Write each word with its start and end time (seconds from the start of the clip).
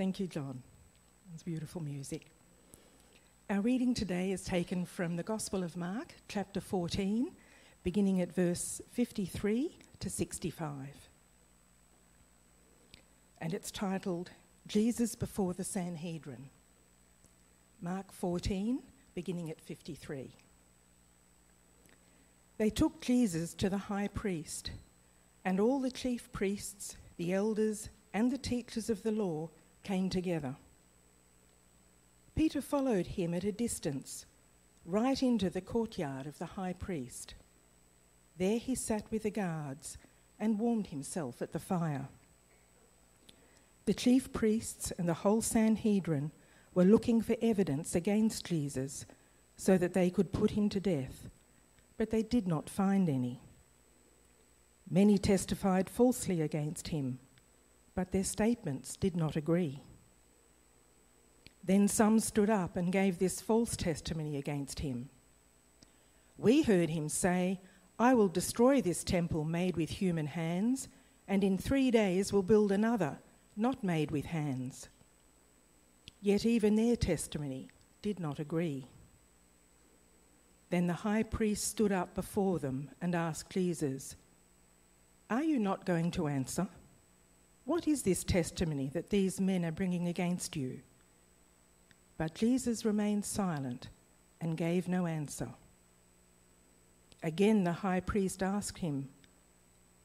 Thank 0.00 0.18
you, 0.18 0.26
John. 0.26 0.62
It's 1.34 1.42
beautiful 1.42 1.82
music. 1.82 2.30
Our 3.50 3.60
reading 3.60 3.92
today 3.92 4.32
is 4.32 4.42
taken 4.42 4.86
from 4.86 5.16
the 5.16 5.22
Gospel 5.22 5.62
of 5.62 5.76
Mark, 5.76 6.14
chapter 6.26 6.58
14, 6.58 7.30
beginning 7.82 8.22
at 8.22 8.34
verse 8.34 8.80
53 8.92 9.76
to 9.98 10.08
65. 10.08 10.86
And 13.42 13.52
it's 13.52 13.70
titled 13.70 14.30
Jesus 14.66 15.14
Before 15.14 15.52
the 15.52 15.64
Sanhedrin. 15.64 16.48
Mark 17.82 18.10
14, 18.10 18.78
beginning 19.14 19.50
at 19.50 19.60
53. 19.60 20.34
They 22.56 22.70
took 22.70 23.02
Jesus 23.02 23.52
to 23.52 23.68
the 23.68 23.76
high 23.76 24.08
priest, 24.08 24.70
and 25.44 25.60
all 25.60 25.78
the 25.78 25.90
chief 25.90 26.32
priests, 26.32 26.96
the 27.18 27.34
elders, 27.34 27.90
and 28.14 28.30
the 28.30 28.38
teachers 28.38 28.88
of 28.88 29.02
the 29.02 29.12
law 29.12 29.50
came 29.82 30.10
together. 30.10 30.56
Peter 32.34 32.60
followed 32.60 33.06
him 33.06 33.34
at 33.34 33.44
a 33.44 33.52
distance, 33.52 34.26
right 34.84 35.22
into 35.22 35.50
the 35.50 35.60
courtyard 35.60 36.26
of 36.26 36.38
the 36.38 36.46
high 36.46 36.72
priest. 36.72 37.34
There 38.38 38.58
he 38.58 38.74
sat 38.74 39.04
with 39.10 39.24
the 39.24 39.30
guards 39.30 39.98
and 40.38 40.58
warmed 40.58 40.86
himself 40.86 41.42
at 41.42 41.52
the 41.52 41.58
fire. 41.58 42.08
The 43.84 43.94
chief 43.94 44.32
priests 44.32 44.92
and 44.96 45.08
the 45.08 45.14
whole 45.14 45.42
Sanhedrin 45.42 46.30
were 46.74 46.84
looking 46.84 47.20
for 47.20 47.36
evidence 47.42 47.94
against 47.94 48.46
Jesus 48.46 49.04
so 49.56 49.76
that 49.76 49.92
they 49.92 50.08
could 50.08 50.32
put 50.32 50.52
him 50.52 50.68
to 50.70 50.80
death, 50.80 51.28
but 51.98 52.10
they 52.10 52.22
did 52.22 52.48
not 52.48 52.70
find 52.70 53.08
any. 53.08 53.42
Many 54.88 55.18
testified 55.18 55.90
falsely 55.90 56.40
against 56.40 56.88
him, 56.88 57.18
but 58.00 58.12
their 58.12 58.24
statements 58.24 58.96
did 58.96 59.14
not 59.14 59.36
agree. 59.36 59.82
Then 61.62 61.86
some 61.86 62.18
stood 62.18 62.48
up 62.48 62.74
and 62.74 62.90
gave 62.90 63.18
this 63.18 63.42
false 63.42 63.76
testimony 63.76 64.38
against 64.38 64.80
him. 64.80 65.10
We 66.38 66.62
heard 66.62 66.88
him 66.88 67.10
say, 67.10 67.60
I 67.98 68.14
will 68.14 68.28
destroy 68.28 68.80
this 68.80 69.04
temple 69.04 69.44
made 69.44 69.76
with 69.76 69.90
human 69.90 70.28
hands, 70.28 70.88
and 71.28 71.44
in 71.44 71.58
three 71.58 71.90
days 71.90 72.32
will 72.32 72.42
build 72.42 72.72
another, 72.72 73.18
not 73.54 73.84
made 73.84 74.10
with 74.10 74.24
hands. 74.24 74.88
Yet 76.22 76.46
even 76.46 76.76
their 76.76 76.96
testimony 76.96 77.68
did 78.00 78.18
not 78.18 78.38
agree. 78.38 78.86
Then 80.70 80.86
the 80.86 80.94
high 81.04 81.24
priest 81.24 81.64
stood 81.68 81.92
up 81.92 82.14
before 82.14 82.60
them 82.60 82.88
and 83.02 83.14
asked 83.14 83.50
Jesus, 83.50 84.16
Are 85.28 85.42
you 85.42 85.58
not 85.58 85.84
going 85.84 86.10
to 86.12 86.28
answer? 86.28 86.66
What 87.70 87.86
is 87.86 88.02
this 88.02 88.24
testimony 88.24 88.90
that 88.94 89.10
these 89.10 89.40
men 89.40 89.64
are 89.64 89.70
bringing 89.70 90.08
against 90.08 90.56
you? 90.56 90.80
But 92.18 92.34
Jesus 92.34 92.84
remained 92.84 93.24
silent 93.24 93.86
and 94.40 94.56
gave 94.56 94.88
no 94.88 95.06
answer. 95.06 95.50
Again, 97.22 97.62
the 97.62 97.74
high 97.74 98.00
priest 98.00 98.42
asked 98.42 98.78
him, 98.78 99.08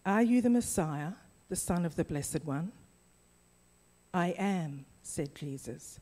Are 0.05 0.21
you 0.21 0.43
the 0.43 0.49
Messiah, 0.51 1.13
the 1.49 1.55
Son 1.55 1.87
of 1.87 1.95
the 1.95 2.03
Blessed 2.03 2.45
One? 2.45 2.71
I 4.13 4.35
am, 4.37 4.85
said 5.01 5.33
Jesus, 5.33 5.99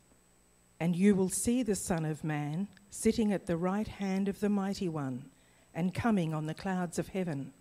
and 0.81 0.97
you 0.97 1.16
will 1.16 1.30
see 1.30 1.64
the 1.64 1.75
Son 1.75 2.03
of 2.03 2.25
Man 2.25 2.67
sitting 2.89 3.31
at 3.31 3.45
the 3.45 3.56
right 3.56 3.88
hand 3.88 4.28
of 4.28 4.41
the 4.41 4.50
Mighty 4.50 4.89
One 4.89 5.30
and 5.73 5.94
coming 5.94 6.34
on 6.34 6.45
the 6.45 6.53
clouds 6.53 7.00
of 7.00 7.08
heaven. 7.08 7.53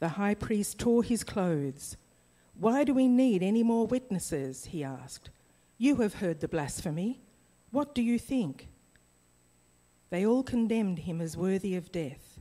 The 0.00 0.10
high 0.10 0.34
priest 0.34 0.78
tore 0.78 1.02
his 1.02 1.24
clothes. 1.24 1.96
Why 2.62 2.84
do 2.84 2.94
we 2.94 3.08
need 3.08 3.42
any 3.42 3.64
more 3.64 3.88
witnesses? 3.88 4.66
he 4.66 4.84
asked. 4.84 5.30
You 5.78 5.96
have 5.96 6.14
heard 6.14 6.38
the 6.38 6.46
blasphemy. 6.46 7.20
What 7.72 7.92
do 7.92 8.00
you 8.00 8.20
think? 8.20 8.68
They 10.10 10.24
all 10.24 10.44
condemned 10.44 11.00
him 11.00 11.20
as 11.20 11.36
worthy 11.36 11.74
of 11.74 11.90
death. 11.90 12.38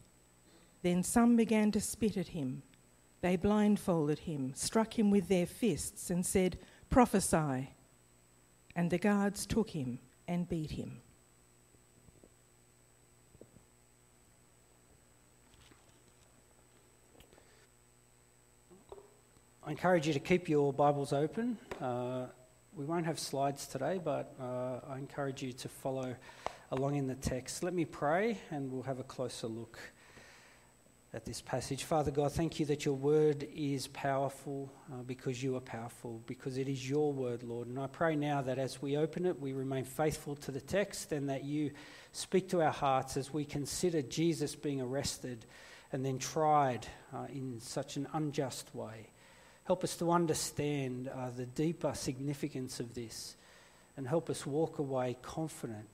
Then 0.83 1.01
some 1.01 1.35
began 1.35 1.71
to 1.71 1.81
spit 1.81 2.17
at 2.17 2.27
him. 2.27 2.61
They 3.21 3.35
blindfolded 3.35 4.19
him, 4.19 4.53
struck 4.53 4.99
him 4.99 5.09
with 5.09 5.27
their 5.27 5.47
fists, 5.47 6.11
and 6.11 6.23
said, 6.23 6.59
Prophesy. 6.91 7.71
And 8.75 8.91
the 8.91 8.99
guards 8.99 9.47
took 9.47 9.71
him 9.71 9.97
and 10.27 10.47
beat 10.47 10.69
him. 10.69 11.01
I 19.63 19.69
encourage 19.69 20.07
you 20.07 20.13
to 20.13 20.19
keep 20.19 20.49
your 20.49 20.73
Bibles 20.73 21.13
open. 21.13 21.55
Uh, 21.79 22.25
we 22.75 22.83
won't 22.83 23.05
have 23.05 23.19
slides 23.19 23.67
today, 23.67 24.01
but 24.03 24.33
uh, 24.41 24.79
I 24.89 24.97
encourage 24.97 25.43
you 25.43 25.53
to 25.53 25.69
follow 25.69 26.15
along 26.71 26.95
in 26.95 27.05
the 27.05 27.13
text. 27.13 27.61
Let 27.61 27.75
me 27.75 27.85
pray 27.85 28.39
and 28.49 28.71
we'll 28.71 28.81
have 28.81 28.97
a 28.97 29.03
closer 29.03 29.45
look 29.45 29.77
at 31.13 31.25
this 31.25 31.41
passage. 31.41 31.83
Father 31.83 32.09
God, 32.09 32.31
thank 32.31 32.59
you 32.59 32.65
that 32.65 32.85
your 32.85 32.95
word 32.95 33.47
is 33.53 33.85
powerful 33.89 34.73
uh, 34.91 35.03
because 35.03 35.43
you 35.43 35.55
are 35.55 35.61
powerful, 35.61 36.23
because 36.25 36.57
it 36.57 36.67
is 36.67 36.89
your 36.89 37.13
word, 37.13 37.43
Lord. 37.43 37.67
And 37.67 37.77
I 37.77 37.85
pray 37.85 38.15
now 38.15 38.41
that 38.41 38.57
as 38.57 38.81
we 38.81 38.97
open 38.97 39.27
it, 39.27 39.39
we 39.39 39.53
remain 39.53 39.83
faithful 39.83 40.35
to 40.37 40.51
the 40.51 40.61
text 40.61 41.11
and 41.11 41.29
that 41.29 41.43
you 41.43 41.69
speak 42.13 42.49
to 42.49 42.63
our 42.63 42.71
hearts 42.71 43.15
as 43.15 43.31
we 43.31 43.45
consider 43.45 44.01
Jesus 44.01 44.55
being 44.55 44.81
arrested 44.81 45.45
and 45.91 46.03
then 46.03 46.17
tried 46.17 46.87
uh, 47.13 47.27
in 47.31 47.59
such 47.59 47.95
an 47.95 48.07
unjust 48.13 48.73
way. 48.73 49.11
Help 49.71 49.85
us 49.85 49.95
to 49.95 50.11
understand 50.11 51.07
uh, 51.07 51.29
the 51.29 51.45
deeper 51.45 51.93
significance 51.93 52.81
of 52.81 52.93
this 52.93 53.37
and 53.95 54.05
help 54.05 54.29
us 54.29 54.45
walk 54.45 54.79
away 54.79 55.15
confident 55.21 55.87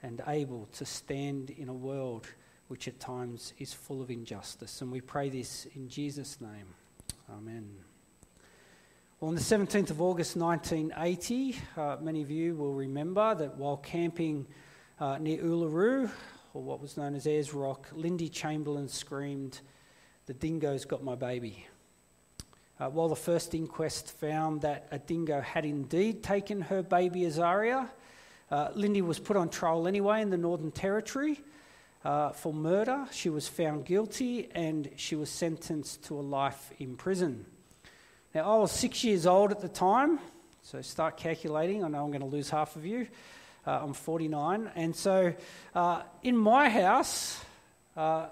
and 0.00 0.22
able 0.28 0.68
to 0.74 0.84
stand 0.84 1.50
in 1.50 1.68
a 1.68 1.72
world 1.72 2.28
which 2.68 2.86
at 2.86 3.00
times 3.00 3.52
is 3.58 3.72
full 3.72 4.00
of 4.00 4.12
injustice. 4.12 4.80
And 4.80 4.92
we 4.92 5.00
pray 5.00 5.28
this 5.28 5.66
in 5.74 5.88
Jesus' 5.88 6.40
name. 6.40 6.68
Amen. 7.28 7.68
Well, 9.18 9.30
on 9.30 9.34
the 9.34 9.40
17th 9.40 9.90
of 9.90 10.00
August 10.00 10.36
1980, 10.36 11.56
uh, 11.76 11.96
many 12.00 12.22
of 12.22 12.30
you 12.30 12.54
will 12.54 12.74
remember 12.74 13.34
that 13.34 13.56
while 13.56 13.78
camping 13.78 14.46
uh, 15.00 15.18
near 15.18 15.42
Uluru, 15.42 16.08
or 16.54 16.62
what 16.62 16.80
was 16.80 16.96
known 16.96 17.16
as 17.16 17.26
Ayers 17.26 17.52
Rock, 17.52 17.88
Lindy 17.92 18.28
Chamberlain 18.28 18.86
screamed, 18.86 19.62
The 20.26 20.34
dingo's 20.34 20.84
got 20.84 21.02
my 21.02 21.16
baby. 21.16 21.66
Uh, 22.78 22.90
while 22.90 23.08
the 23.08 23.16
first 23.16 23.54
inquest 23.54 24.12
found 24.12 24.60
that 24.60 24.86
a 24.90 24.98
dingo 24.98 25.40
had 25.40 25.64
indeed 25.64 26.22
taken 26.22 26.60
her 26.60 26.82
baby 26.82 27.22
Azaria, 27.22 27.88
uh, 28.50 28.68
Lindy 28.74 29.00
was 29.00 29.18
put 29.18 29.34
on 29.34 29.48
trial 29.48 29.88
anyway 29.88 30.20
in 30.20 30.28
the 30.28 30.36
Northern 30.36 30.70
Territory 30.70 31.40
uh, 32.04 32.30
for 32.30 32.52
murder. 32.52 33.06
She 33.12 33.30
was 33.30 33.48
found 33.48 33.86
guilty 33.86 34.50
and 34.54 34.90
she 34.96 35.16
was 35.16 35.30
sentenced 35.30 36.04
to 36.04 36.18
a 36.18 36.20
life 36.20 36.70
in 36.78 36.96
prison. 36.96 37.46
Now, 38.34 38.54
I 38.54 38.58
was 38.58 38.72
six 38.72 39.02
years 39.02 39.26
old 39.26 39.52
at 39.52 39.60
the 39.60 39.68
time, 39.68 40.18
so 40.60 40.82
start 40.82 41.16
calculating. 41.16 41.82
I 41.82 41.88
know 41.88 42.04
I'm 42.04 42.10
going 42.10 42.20
to 42.20 42.26
lose 42.26 42.50
half 42.50 42.76
of 42.76 42.84
you. 42.84 43.08
Uh, 43.66 43.80
I'm 43.82 43.94
49. 43.94 44.70
And 44.76 44.94
so 44.94 45.32
uh, 45.74 46.02
in 46.22 46.36
my 46.36 46.68
house, 46.68 47.42
uh, 47.96 48.26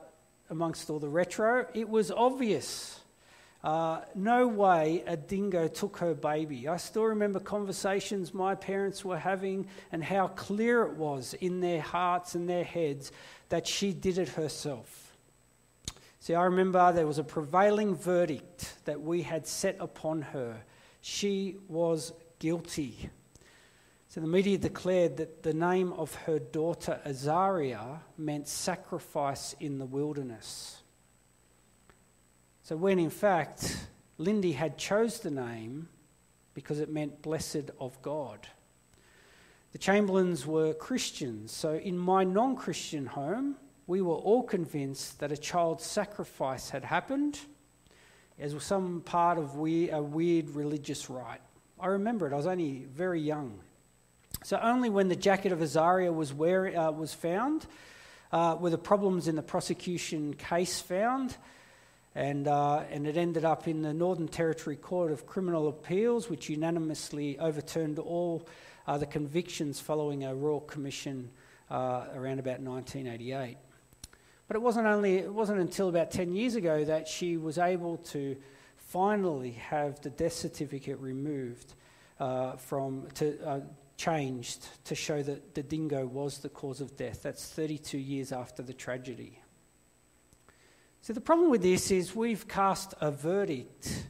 amongst 0.50 0.90
all 0.90 0.98
the 0.98 1.08
retro, 1.08 1.66
it 1.72 1.88
was 1.88 2.10
obvious 2.10 3.00
uh, 3.64 4.02
no 4.14 4.46
way 4.46 5.02
a 5.06 5.16
dingo 5.16 5.66
took 5.66 5.96
her 5.96 6.12
baby. 6.14 6.68
I 6.68 6.76
still 6.76 7.04
remember 7.04 7.40
conversations 7.40 8.34
my 8.34 8.54
parents 8.54 9.06
were 9.06 9.18
having 9.18 9.68
and 9.90 10.04
how 10.04 10.28
clear 10.28 10.82
it 10.82 10.92
was 10.92 11.32
in 11.40 11.60
their 11.60 11.80
hearts 11.80 12.34
and 12.34 12.46
their 12.46 12.62
heads 12.62 13.10
that 13.48 13.66
she 13.66 13.94
did 13.94 14.18
it 14.18 14.28
herself. 14.28 15.16
See, 16.20 16.34
I 16.34 16.44
remember 16.44 16.92
there 16.92 17.06
was 17.06 17.18
a 17.18 17.24
prevailing 17.24 17.94
verdict 17.94 18.74
that 18.84 19.00
we 19.00 19.22
had 19.22 19.46
set 19.46 19.76
upon 19.80 20.20
her. 20.20 20.62
She 21.00 21.56
was 21.66 22.12
guilty. 22.38 23.08
So 24.08 24.20
the 24.20 24.26
media 24.26 24.58
declared 24.58 25.16
that 25.16 25.42
the 25.42 25.54
name 25.54 25.94
of 25.94 26.14
her 26.26 26.38
daughter 26.38 27.00
Azaria 27.06 28.00
meant 28.18 28.46
sacrifice 28.46 29.56
in 29.58 29.78
the 29.78 29.86
wilderness. 29.86 30.82
So 32.64 32.76
when 32.76 32.98
in 32.98 33.10
fact 33.10 33.86
Lindy 34.18 34.52
had 34.52 34.78
chose 34.78 35.20
the 35.20 35.30
name 35.30 35.88
because 36.54 36.80
it 36.80 36.90
meant 36.90 37.20
blessed 37.20 37.70
of 37.80 38.00
God. 38.00 38.46
The 39.72 39.78
Chamberlains 39.78 40.46
were 40.46 40.72
Christians, 40.72 41.52
so 41.52 41.74
in 41.74 41.98
my 41.98 42.24
non 42.24 42.56
Christian 42.56 43.06
home, 43.06 43.56
we 43.86 44.00
were 44.00 44.14
all 44.14 44.42
convinced 44.44 45.18
that 45.20 45.30
a 45.30 45.36
child 45.36 45.82
sacrifice 45.82 46.70
had 46.70 46.84
happened 46.84 47.38
as 48.38 48.54
some 48.62 49.02
part 49.02 49.36
of 49.36 49.56
a 49.56 50.00
weird 50.00 50.50
religious 50.50 51.10
rite. 51.10 51.42
I 51.78 51.88
remember 51.88 52.26
it, 52.26 52.32
I 52.32 52.36
was 52.36 52.46
only 52.46 52.86
very 52.90 53.20
young. 53.20 53.60
So 54.42 54.58
only 54.62 54.90
when 54.90 55.08
the 55.08 55.16
jacket 55.16 55.52
of 55.52 55.58
Azaria 55.58 56.14
was, 56.14 56.30
uh, 56.30 56.92
was 56.92 57.12
found 57.12 57.66
uh, 58.32 58.56
were 58.58 58.70
the 58.70 58.78
problems 58.78 59.28
in 59.28 59.36
the 59.36 59.42
prosecution 59.42 60.34
case 60.34 60.80
found, 60.80 61.36
And, 62.14 62.46
uh, 62.46 62.84
and 62.90 63.06
it 63.06 63.16
ended 63.16 63.44
up 63.44 63.66
in 63.66 63.82
the 63.82 63.92
Northern 63.92 64.28
Territory 64.28 64.76
Court 64.76 65.10
of 65.10 65.26
Criminal 65.26 65.68
Appeals, 65.68 66.30
which 66.30 66.48
unanimously 66.48 67.38
overturned 67.40 67.98
all 67.98 68.46
uh, 68.86 68.98
the 68.98 69.06
convictions 69.06 69.80
following 69.80 70.24
a 70.24 70.34
Royal 70.34 70.60
Commission 70.60 71.30
uh, 71.70 72.04
around 72.14 72.38
about 72.38 72.60
1988. 72.60 73.56
But 74.46 74.56
it 74.56 74.60
wasn't, 74.60 74.86
only, 74.86 75.16
it 75.16 75.32
wasn't 75.32 75.60
until 75.60 75.88
about 75.88 76.10
10 76.10 76.32
years 76.34 76.54
ago 76.54 76.84
that 76.84 77.08
she 77.08 77.36
was 77.36 77.58
able 77.58 77.96
to 77.96 78.36
finally 78.76 79.52
have 79.52 80.00
the 80.02 80.10
death 80.10 80.34
certificate 80.34 81.00
removed 81.00 81.74
uh, 82.20 82.52
from, 82.56 83.08
to, 83.14 83.44
uh, 83.44 83.60
changed 83.96 84.68
to 84.84 84.94
show 84.94 85.22
that 85.22 85.54
the 85.54 85.62
dingo 85.62 86.06
was 86.06 86.38
the 86.38 86.48
cause 86.48 86.80
of 86.80 86.96
death. 86.96 87.22
That's 87.22 87.48
32 87.48 87.98
years 87.98 88.32
after 88.32 88.62
the 88.62 88.74
tragedy. 88.74 89.40
So 91.04 91.12
the 91.12 91.20
problem 91.20 91.50
with 91.50 91.60
this 91.60 91.90
is 91.90 92.16
we've 92.16 92.48
cast 92.48 92.94
a 92.98 93.10
verdict 93.10 94.06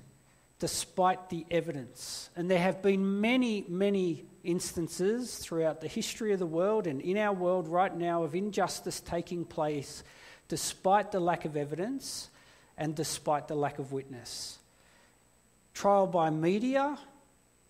despite 0.60 1.28
the 1.28 1.44
evidence. 1.50 2.30
And 2.36 2.48
there 2.48 2.60
have 2.60 2.82
been 2.82 3.20
many, 3.20 3.64
many 3.68 4.26
instances 4.44 5.36
throughout 5.38 5.80
the 5.80 5.88
history 5.88 6.32
of 6.32 6.38
the 6.38 6.46
world 6.46 6.86
and 6.86 7.00
in 7.00 7.18
our 7.18 7.32
world 7.32 7.66
right 7.66 7.92
now 7.92 8.22
of 8.22 8.36
injustice 8.36 9.00
taking 9.00 9.44
place 9.44 10.04
despite 10.46 11.10
the 11.10 11.18
lack 11.18 11.44
of 11.44 11.56
evidence 11.56 12.30
and 12.78 12.94
despite 12.94 13.48
the 13.48 13.56
lack 13.56 13.80
of 13.80 13.90
witness. 13.90 14.60
Trial 15.72 16.06
by 16.06 16.30
media 16.30 16.96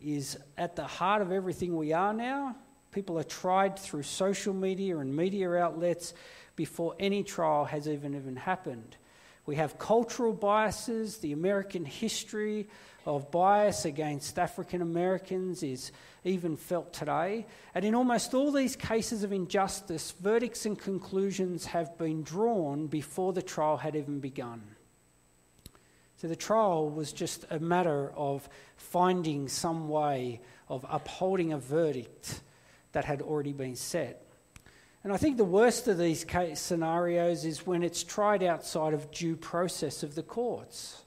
is 0.03 0.37
at 0.59 0.77
the 0.77 0.87
heart 0.87 1.23
of 1.23 1.33
everything 1.33 1.75
we 1.79 1.95
are 1.95 2.13
now. 2.13 2.57
People 2.93 3.19
are 3.19 3.25
tried 3.25 3.79
through 3.79 4.03
social 4.03 4.53
media 4.53 4.99
and 4.99 5.17
media 5.17 5.51
outlets 5.55 6.13
before 6.57 6.95
any 7.01 7.23
trial 7.23 7.65
has 7.65 7.89
even 7.89 8.15
even 8.15 8.37
happened. 8.37 8.99
We 9.47 9.57
have 9.57 9.79
cultural 9.79 10.33
biases. 10.33 11.19
The 11.19 11.33
American 11.33 11.85
history 11.85 12.69
of 13.05 13.31
bias 13.31 13.85
against 13.85 14.39
African 14.39 14.81
Americans 14.81 15.63
is 15.63 15.93
even 16.25 16.57
felt 16.57 16.93
today. 16.95 17.47
And 17.75 17.85
in 17.85 17.95
almost 17.95 18.33
all 18.33 18.51
these 18.51 18.77
cases 18.77 19.23
of 19.23 19.33
injustice, 19.33 20.13
verdicts 20.13 20.65
and 20.65 20.79
conclusions 20.79 21.67
have 21.67 21.99
been 21.99 22.23
drawn 22.23 22.87
before 22.87 23.35
the 23.35 23.43
trial 23.43 23.77
had 23.77 23.95
even 23.95 24.21
begun. 24.21 24.63
So 26.17 26.29
the 26.29 26.37
trial 26.37 26.89
was 26.89 27.13
just 27.13 27.45
a 27.51 27.59
matter 27.59 28.11
of 28.17 28.49
finding 28.77 29.49
some 29.49 29.89
way 29.89 30.41
of 30.69 30.87
upholding 30.89 31.53
a 31.53 31.59
verdict 31.59 32.41
that 32.93 33.05
had 33.05 33.21
already 33.21 33.53
been 33.53 33.77
set. 33.77 34.24
And 35.05 35.13
I 35.13 35.19
think 35.19 35.37
the 35.37 35.45
worst 35.45 35.87
of 35.87 35.99
these 35.99 36.25
case 36.25 36.59
scenarios 36.59 37.45
is 37.45 37.67
when 37.67 37.83
it's 37.83 38.03
tried 38.03 38.43
outside 38.43 38.95
of 38.95 39.11
due 39.11 39.37
process 39.37 40.03
of 40.03 40.15
the 40.15 40.23
courts. 40.23 41.03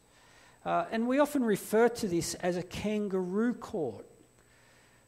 Uh, 0.63 0.85
and 0.91 1.07
we 1.07 1.17
often 1.17 1.43
refer 1.43 1.89
to 1.89 2.07
this 2.07 2.35
as 2.35 2.57
a 2.57 2.63
kangaroo 2.63 3.55
court. 3.55 4.05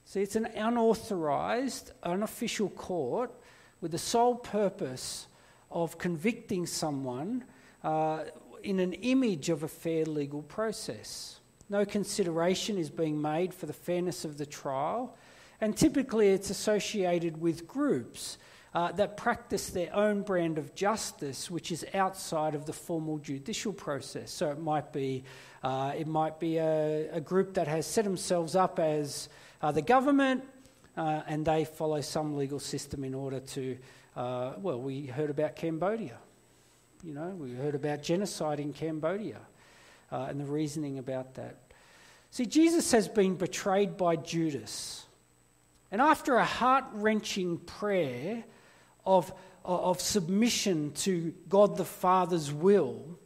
See, 0.05 0.21
it's 0.21 0.35
an 0.35 0.47
unauthorized, 0.47 1.91
unofficial 2.01 2.69
court 2.69 3.31
with 3.79 3.91
the 3.91 3.99
sole 3.99 4.33
purpose 4.33 5.27
of 5.69 5.99
convicting 5.99 6.65
someone 6.65 7.43
uh, 7.83 8.23
in 8.63 8.79
an 8.79 8.93
image 8.93 9.49
of 9.49 9.61
a 9.61 9.67
fair 9.67 10.03
legal 10.03 10.41
process. 10.41 11.39
No 11.69 11.85
consideration 11.85 12.79
is 12.79 12.89
being 12.89 13.21
made 13.21 13.53
for 13.53 13.67
the 13.67 13.73
fairness 13.73 14.25
of 14.25 14.39
the 14.39 14.47
trial, 14.47 15.15
and 15.61 15.77
typically 15.77 16.29
it's 16.29 16.49
associated 16.49 17.39
with 17.39 17.67
groups 17.67 18.39
uh, 18.73 18.91
that 18.91 19.17
practice 19.17 19.69
their 19.69 19.93
own 19.95 20.21
brand 20.21 20.57
of 20.57 20.75
justice, 20.75 21.49
which 21.49 21.71
is 21.71 21.85
outside 21.93 22.55
of 22.55 22.65
the 22.65 22.73
formal 22.73 23.17
judicial 23.17 23.73
process. 23.73 24.31
So 24.31 24.51
it 24.51 24.59
might 24.59 24.93
be, 24.93 25.23
uh, 25.63 25.93
it 25.97 26.07
might 26.07 26.39
be 26.39 26.57
a, 26.57 27.09
a, 27.11 27.21
group 27.21 27.55
that 27.55 27.67
has 27.67 27.87
set 27.87 28.03
themselves 28.03 28.55
up 28.55 28.79
as 28.79 29.29
uh, 29.61 29.71
the 29.71 29.81
government, 29.81 30.43
uh, 30.95 31.21
and 31.27 31.45
they 31.45 31.65
follow 31.65 32.01
some 32.01 32.35
legal 32.35 32.59
system 32.59 33.03
in 33.03 33.13
order 33.13 33.39
to. 33.39 33.77
Uh, 34.15 34.53
well, 34.57 34.79
we 34.79 35.05
heard 35.05 35.29
about 35.29 35.55
Cambodia. 35.55 36.17
You 37.03 37.13
know, 37.13 37.29
we 37.29 37.53
heard 37.53 37.75
about 37.75 38.03
genocide 38.03 38.59
in 38.59 38.73
Cambodia, 38.73 39.39
uh, 40.11 40.27
and 40.29 40.39
the 40.39 40.45
reasoning 40.45 40.99
about 40.99 41.35
that. 41.35 41.57
See, 42.31 42.45
Jesus 42.45 42.91
has 42.91 43.07
been 43.07 43.35
betrayed 43.35 43.97
by 43.97 44.15
Judas. 44.15 45.05
And 45.91 46.01
after 46.01 46.35
a 46.35 46.45
heart 46.45 46.85
wrenching 46.93 47.57
prayer 47.57 48.43
of, 49.05 49.31
uh, 49.65 49.67
of 49.67 50.01
submission 50.01 50.91
to 50.93 51.33
God 51.47 51.77
the 51.77 51.85
Father's 51.85 52.51
will 52.51 53.19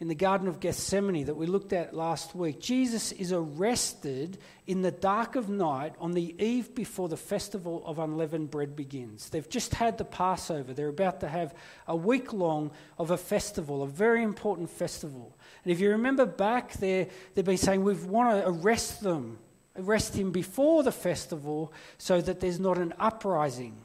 in 0.00 0.08
the 0.08 0.14
Garden 0.14 0.48
of 0.48 0.58
Gethsemane 0.58 1.24
that 1.26 1.36
we 1.36 1.46
looked 1.46 1.72
at 1.72 1.94
last 1.94 2.34
week, 2.34 2.60
Jesus 2.60 3.12
is 3.12 3.32
arrested 3.32 4.38
in 4.66 4.82
the 4.82 4.90
dark 4.90 5.36
of 5.36 5.48
night 5.48 5.94
on 6.00 6.12
the 6.12 6.34
eve 6.44 6.74
before 6.74 7.08
the 7.08 7.16
festival 7.16 7.82
of 7.86 8.00
unleavened 8.00 8.50
bread 8.50 8.74
begins. 8.74 9.30
They've 9.30 9.48
just 9.48 9.72
had 9.72 9.96
the 9.96 10.04
Passover. 10.04 10.74
They're 10.74 10.88
about 10.88 11.20
to 11.20 11.28
have 11.28 11.54
a 11.86 11.94
week 11.94 12.32
long 12.32 12.72
of 12.98 13.12
a 13.12 13.16
festival, 13.16 13.82
a 13.82 13.86
very 13.86 14.24
important 14.24 14.68
festival. 14.68 15.38
And 15.62 15.72
if 15.72 15.78
you 15.78 15.90
remember 15.90 16.26
back, 16.26 16.72
there, 16.74 17.06
they've 17.34 17.44
been 17.44 17.56
saying, 17.56 17.84
We 17.84 17.94
want 17.94 18.32
to 18.32 18.48
arrest 18.48 19.00
them, 19.00 19.38
arrest 19.76 20.16
him 20.16 20.32
before 20.32 20.82
the 20.82 20.92
festival 20.92 21.72
so 21.98 22.20
that 22.20 22.40
there's 22.40 22.58
not 22.58 22.78
an 22.78 22.92
uprising. 22.98 23.83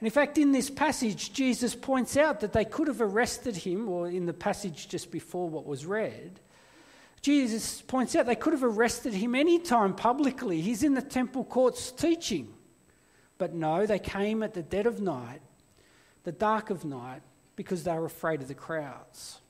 And 0.00 0.06
in 0.06 0.12
fact, 0.12 0.38
in 0.38 0.52
this 0.52 0.70
passage, 0.70 1.32
Jesus 1.32 1.74
points 1.74 2.16
out 2.16 2.40
that 2.40 2.52
they 2.52 2.64
could 2.64 2.88
have 2.88 3.00
arrested 3.00 3.56
him, 3.56 3.88
or 3.88 4.08
in 4.08 4.26
the 4.26 4.32
passage 4.32 4.88
just 4.88 5.10
before 5.10 5.48
what 5.48 5.66
was 5.66 5.86
read, 5.86 6.40
Jesus 7.22 7.80
points 7.80 8.14
out 8.14 8.26
they 8.26 8.34
could 8.34 8.52
have 8.52 8.64
arrested 8.64 9.14
him 9.14 9.34
anytime 9.34 9.94
publicly. 9.94 10.60
He's 10.60 10.82
in 10.82 10.92
the 10.92 11.00
temple 11.00 11.44
courts 11.44 11.90
teaching. 11.90 12.52
But 13.38 13.54
no, 13.54 13.86
they 13.86 13.98
came 13.98 14.42
at 14.42 14.52
the 14.52 14.62
dead 14.62 14.86
of 14.86 15.00
night, 15.00 15.40
the 16.24 16.32
dark 16.32 16.70
of 16.70 16.84
night, 16.84 17.22
because 17.56 17.84
they 17.84 17.94
were 17.94 18.04
afraid 18.04 18.42
of 18.42 18.48
the 18.48 18.54
crowds. 18.54 19.40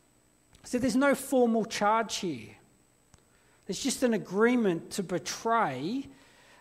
So 0.63 0.79
there's 0.79 0.97
no 0.97 1.15
formal 1.15 1.65
charge 1.65 2.17
here. 2.17 2.55
There's 3.67 3.83
just 3.83 4.03
an 4.03 4.15
agreement 4.15 4.91
to 4.93 5.03
betray 5.03 6.07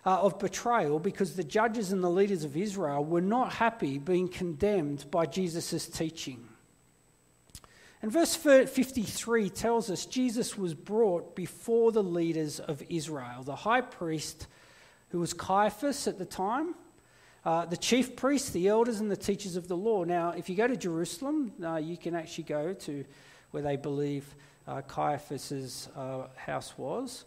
uh, 0.06 0.22
of 0.22 0.40
betrayal 0.40 1.00
because 1.00 1.36
the 1.36 1.44
judges 1.44 1.92
and 1.92 2.04
the 2.04 2.10
leaders 2.10 2.44
of 2.44 2.58
Israel 2.58 3.04
were 3.04 3.22
not 3.22 3.54
happy 3.54 3.98
being 3.98 4.28
condemned 4.28 5.10
by 5.10 5.26
Jesus' 5.26 5.88
teaching. 5.88 6.48
And 8.02 8.12
verse 8.12 8.36
53 8.36 9.50
tells 9.50 9.90
us 9.90 10.06
Jesus 10.06 10.58
was 10.58 10.74
brought 10.74 11.38
before 11.38 11.94
the 11.94 12.04
leaders 12.04 12.60
of 12.60 12.84
Israel, 12.90 13.44
the 13.44 13.56
high 13.56 13.80
priest, 13.80 14.48
who 15.10 15.20
was 15.20 15.34
Caiaphas 15.34 16.06
at 16.06 16.18
the 16.18 16.26
time, 16.26 16.76
uh, 17.46 17.66
the 17.66 17.78
chief 17.78 18.18
priests, 18.18 18.50
the 18.50 18.68
elders, 18.68 19.00
and 19.00 19.10
the 19.10 19.16
teachers 19.16 19.56
of 19.56 19.70
the 19.70 19.78
law. 19.78 20.04
Now, 20.04 20.32
if 20.32 20.50
you 20.50 20.56
go 20.56 20.68
to 20.68 20.76
Jerusalem, 20.76 21.54
uh, 21.64 21.78
you 21.78 21.96
can 21.96 22.14
actually 22.14 22.46
go 22.46 22.74
to 22.74 23.06
where 23.52 23.64
they 23.64 23.78
believe 23.78 24.36
uh, 24.68 24.82
Caiaphas's 24.82 25.88
uh, 25.96 26.28
house 26.36 26.78
was. 26.78 27.24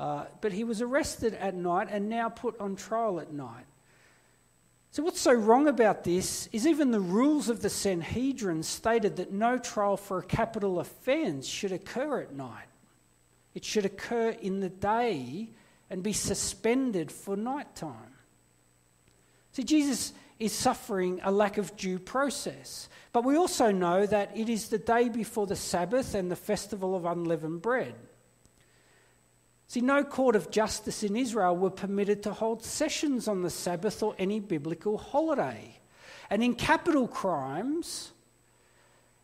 Uh, 0.00 0.24
but 0.40 0.50
he 0.50 0.64
was 0.64 0.80
arrested 0.80 1.34
at 1.34 1.54
night 1.54 1.86
and 1.90 2.08
now 2.08 2.30
put 2.30 2.58
on 2.58 2.74
trial 2.74 3.20
at 3.20 3.34
night. 3.34 3.66
So, 4.92 5.02
what's 5.02 5.20
so 5.20 5.34
wrong 5.34 5.68
about 5.68 6.04
this 6.04 6.48
is 6.52 6.66
even 6.66 6.90
the 6.90 6.98
rules 6.98 7.50
of 7.50 7.60
the 7.60 7.68
Sanhedrin 7.68 8.62
stated 8.62 9.16
that 9.16 9.30
no 9.30 9.58
trial 9.58 9.98
for 9.98 10.18
a 10.18 10.22
capital 10.22 10.80
offence 10.80 11.46
should 11.46 11.70
occur 11.70 12.22
at 12.22 12.32
night. 12.32 12.64
It 13.52 13.62
should 13.62 13.84
occur 13.84 14.30
in 14.30 14.60
the 14.60 14.70
day 14.70 15.50
and 15.90 16.02
be 16.02 16.14
suspended 16.14 17.12
for 17.12 17.36
night 17.36 17.76
time. 17.76 18.14
See, 19.52 19.64
Jesus 19.64 20.14
is 20.38 20.52
suffering 20.52 21.20
a 21.22 21.30
lack 21.30 21.58
of 21.58 21.76
due 21.76 21.98
process. 21.98 22.88
But 23.12 23.24
we 23.24 23.36
also 23.36 23.70
know 23.70 24.06
that 24.06 24.34
it 24.34 24.48
is 24.48 24.70
the 24.70 24.78
day 24.78 25.10
before 25.10 25.46
the 25.46 25.56
Sabbath 25.56 26.14
and 26.14 26.30
the 26.30 26.36
festival 26.36 26.96
of 26.96 27.04
unleavened 27.04 27.60
bread. 27.60 27.94
See, 29.70 29.80
no 29.80 30.02
court 30.02 30.34
of 30.34 30.50
justice 30.50 31.04
in 31.04 31.14
Israel 31.14 31.56
were 31.56 31.70
permitted 31.70 32.24
to 32.24 32.32
hold 32.32 32.64
sessions 32.64 33.28
on 33.28 33.42
the 33.42 33.50
Sabbath 33.50 34.02
or 34.02 34.16
any 34.18 34.40
biblical 34.40 34.98
holiday. 34.98 35.78
And 36.28 36.42
in 36.42 36.56
capital 36.56 37.06
crimes, 37.06 38.10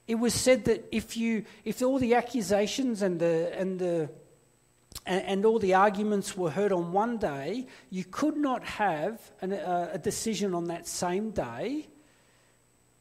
it 0.07 0.15
was 0.15 0.35
said 0.35 0.67
that 0.67 0.87
if, 0.93 1.17
you, 1.17 1.45
if 1.65 1.83
all 1.83 1.99
the 1.99 2.15
accusations 2.15 3.03
and, 3.03 3.19
the, 3.19 3.59
and, 3.59 3.81
the, 3.81 4.09
and, 5.05 5.25
and 5.25 5.45
all 5.45 5.59
the 5.59 5.75
arguments 5.75 6.37
were 6.37 6.51
heard 6.51 6.71
on 6.71 6.93
one 6.93 7.19
day, 7.19 7.67
you 7.91 8.05
could 8.05 8.37
not 8.37 8.63
have 8.63 9.21
an, 9.41 9.53
a, 9.53 9.91
a 9.95 9.99
decision 9.99 10.55
on 10.55 10.67
that 10.67 10.87
same 10.87 11.31
day 11.31 11.89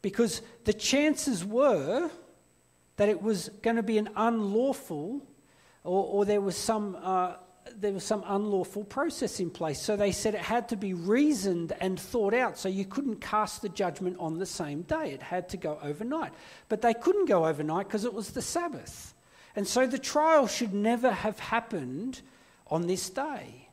because 0.02 0.42
the 0.64 0.74
chances 0.74 1.46
were 1.46 2.10
that 2.96 3.08
it 3.08 3.22
was 3.22 3.50
going 3.62 3.76
to 3.76 3.84
be 3.84 4.00
an 4.00 4.10
unlawful 4.16 5.22
or, 5.86 6.06
or 6.06 6.26
there 6.26 6.42
was 6.42 6.58
some. 6.58 6.98
Uh, 7.02 7.36
there 7.78 7.92
was 7.92 8.04
some 8.04 8.24
unlawful 8.28 8.84
process 8.84 9.40
in 9.40 9.50
place. 9.50 9.82
So 9.82 9.96
they 9.96 10.12
said 10.12 10.36
it 10.36 10.42
had 10.42 10.70
to 10.70 10.78
be 10.78 10.94
reasoned 10.94 11.74
and 11.82 12.00
thought 12.00 12.34
out. 12.34 12.58
So 12.58 12.70
you 12.70 12.86
couldn't 12.86 13.22
cast 13.22 13.62
the 13.62 13.70
judgment 13.70 14.18
on 14.20 14.38
the 14.38 14.46
same 14.46 14.84
day. 14.84 15.12
It 15.12 15.22
had 15.22 15.50
to 15.50 15.58
go 15.58 15.80
overnight. 15.82 16.32
But 16.70 16.82
they 16.82 16.94
couldn't 16.94 17.26
go 17.26 17.46
overnight 17.46 17.88
because 17.88 18.06
it 18.06 18.14
was 18.14 18.32
the 18.32 18.42
Sabbath. 18.42 19.14
And 19.56 19.68
so 19.68 19.88
the 19.88 19.98
trial 19.98 20.48
should 20.48 20.74
never 20.74 21.12
have 21.12 21.40
happened 21.40 22.22
on 22.68 22.88
this 22.88 23.10
day. 23.10 23.70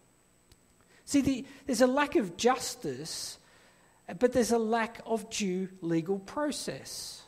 See, 1.04 1.20
the, 1.20 1.44
there's 1.66 1.80
a 1.80 1.86
lack 1.86 2.16
of 2.16 2.36
justice, 2.36 3.38
but 4.18 4.32
there's 4.32 4.52
a 4.52 4.58
lack 4.58 5.00
of 5.04 5.28
due 5.28 5.68
legal 5.80 6.18
process. 6.18 7.22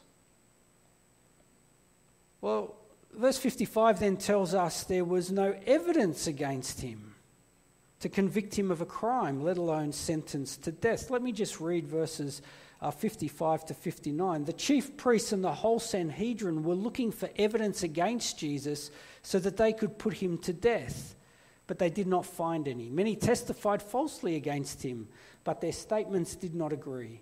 Well, 2.40 2.76
verse 3.16 3.38
55 3.38 4.00
then 4.00 4.16
tells 4.16 4.54
us 4.54 4.84
there 4.84 5.04
was 5.04 5.30
no 5.30 5.54
evidence 5.66 6.26
against 6.26 6.80
him 6.80 7.14
to 8.00 8.08
convict 8.08 8.58
him 8.58 8.70
of 8.70 8.80
a 8.80 8.86
crime, 8.86 9.42
let 9.42 9.56
alone 9.56 9.92
sentence 9.92 10.56
to 10.58 10.72
death. 10.72 11.10
Let 11.10 11.22
me 11.22 11.32
just 11.32 11.60
read 11.60 11.86
verses 11.86 12.42
uh, 12.82 12.90
55 12.90 13.64
to 13.66 13.74
59. 13.74 14.44
The 14.44 14.52
chief 14.52 14.96
priests 14.96 15.32
and 15.32 15.42
the 15.42 15.52
whole 15.52 15.78
Sanhedrin 15.78 16.64
were 16.64 16.74
looking 16.74 17.10
for 17.10 17.30
evidence 17.38 17.82
against 17.82 18.38
Jesus 18.38 18.90
so 19.22 19.38
that 19.38 19.56
they 19.56 19.72
could 19.72 19.98
put 19.98 20.14
him 20.14 20.36
to 20.38 20.52
death, 20.52 21.14
but 21.66 21.78
they 21.78 21.88
did 21.88 22.06
not 22.06 22.26
find 22.26 22.68
any. 22.68 22.90
Many 22.90 23.16
testified 23.16 23.80
falsely 23.80 24.36
against 24.36 24.82
him, 24.82 25.08
but 25.44 25.62
their 25.62 25.72
statements 25.72 26.36
did 26.36 26.54
not 26.54 26.74
agree. 26.74 27.20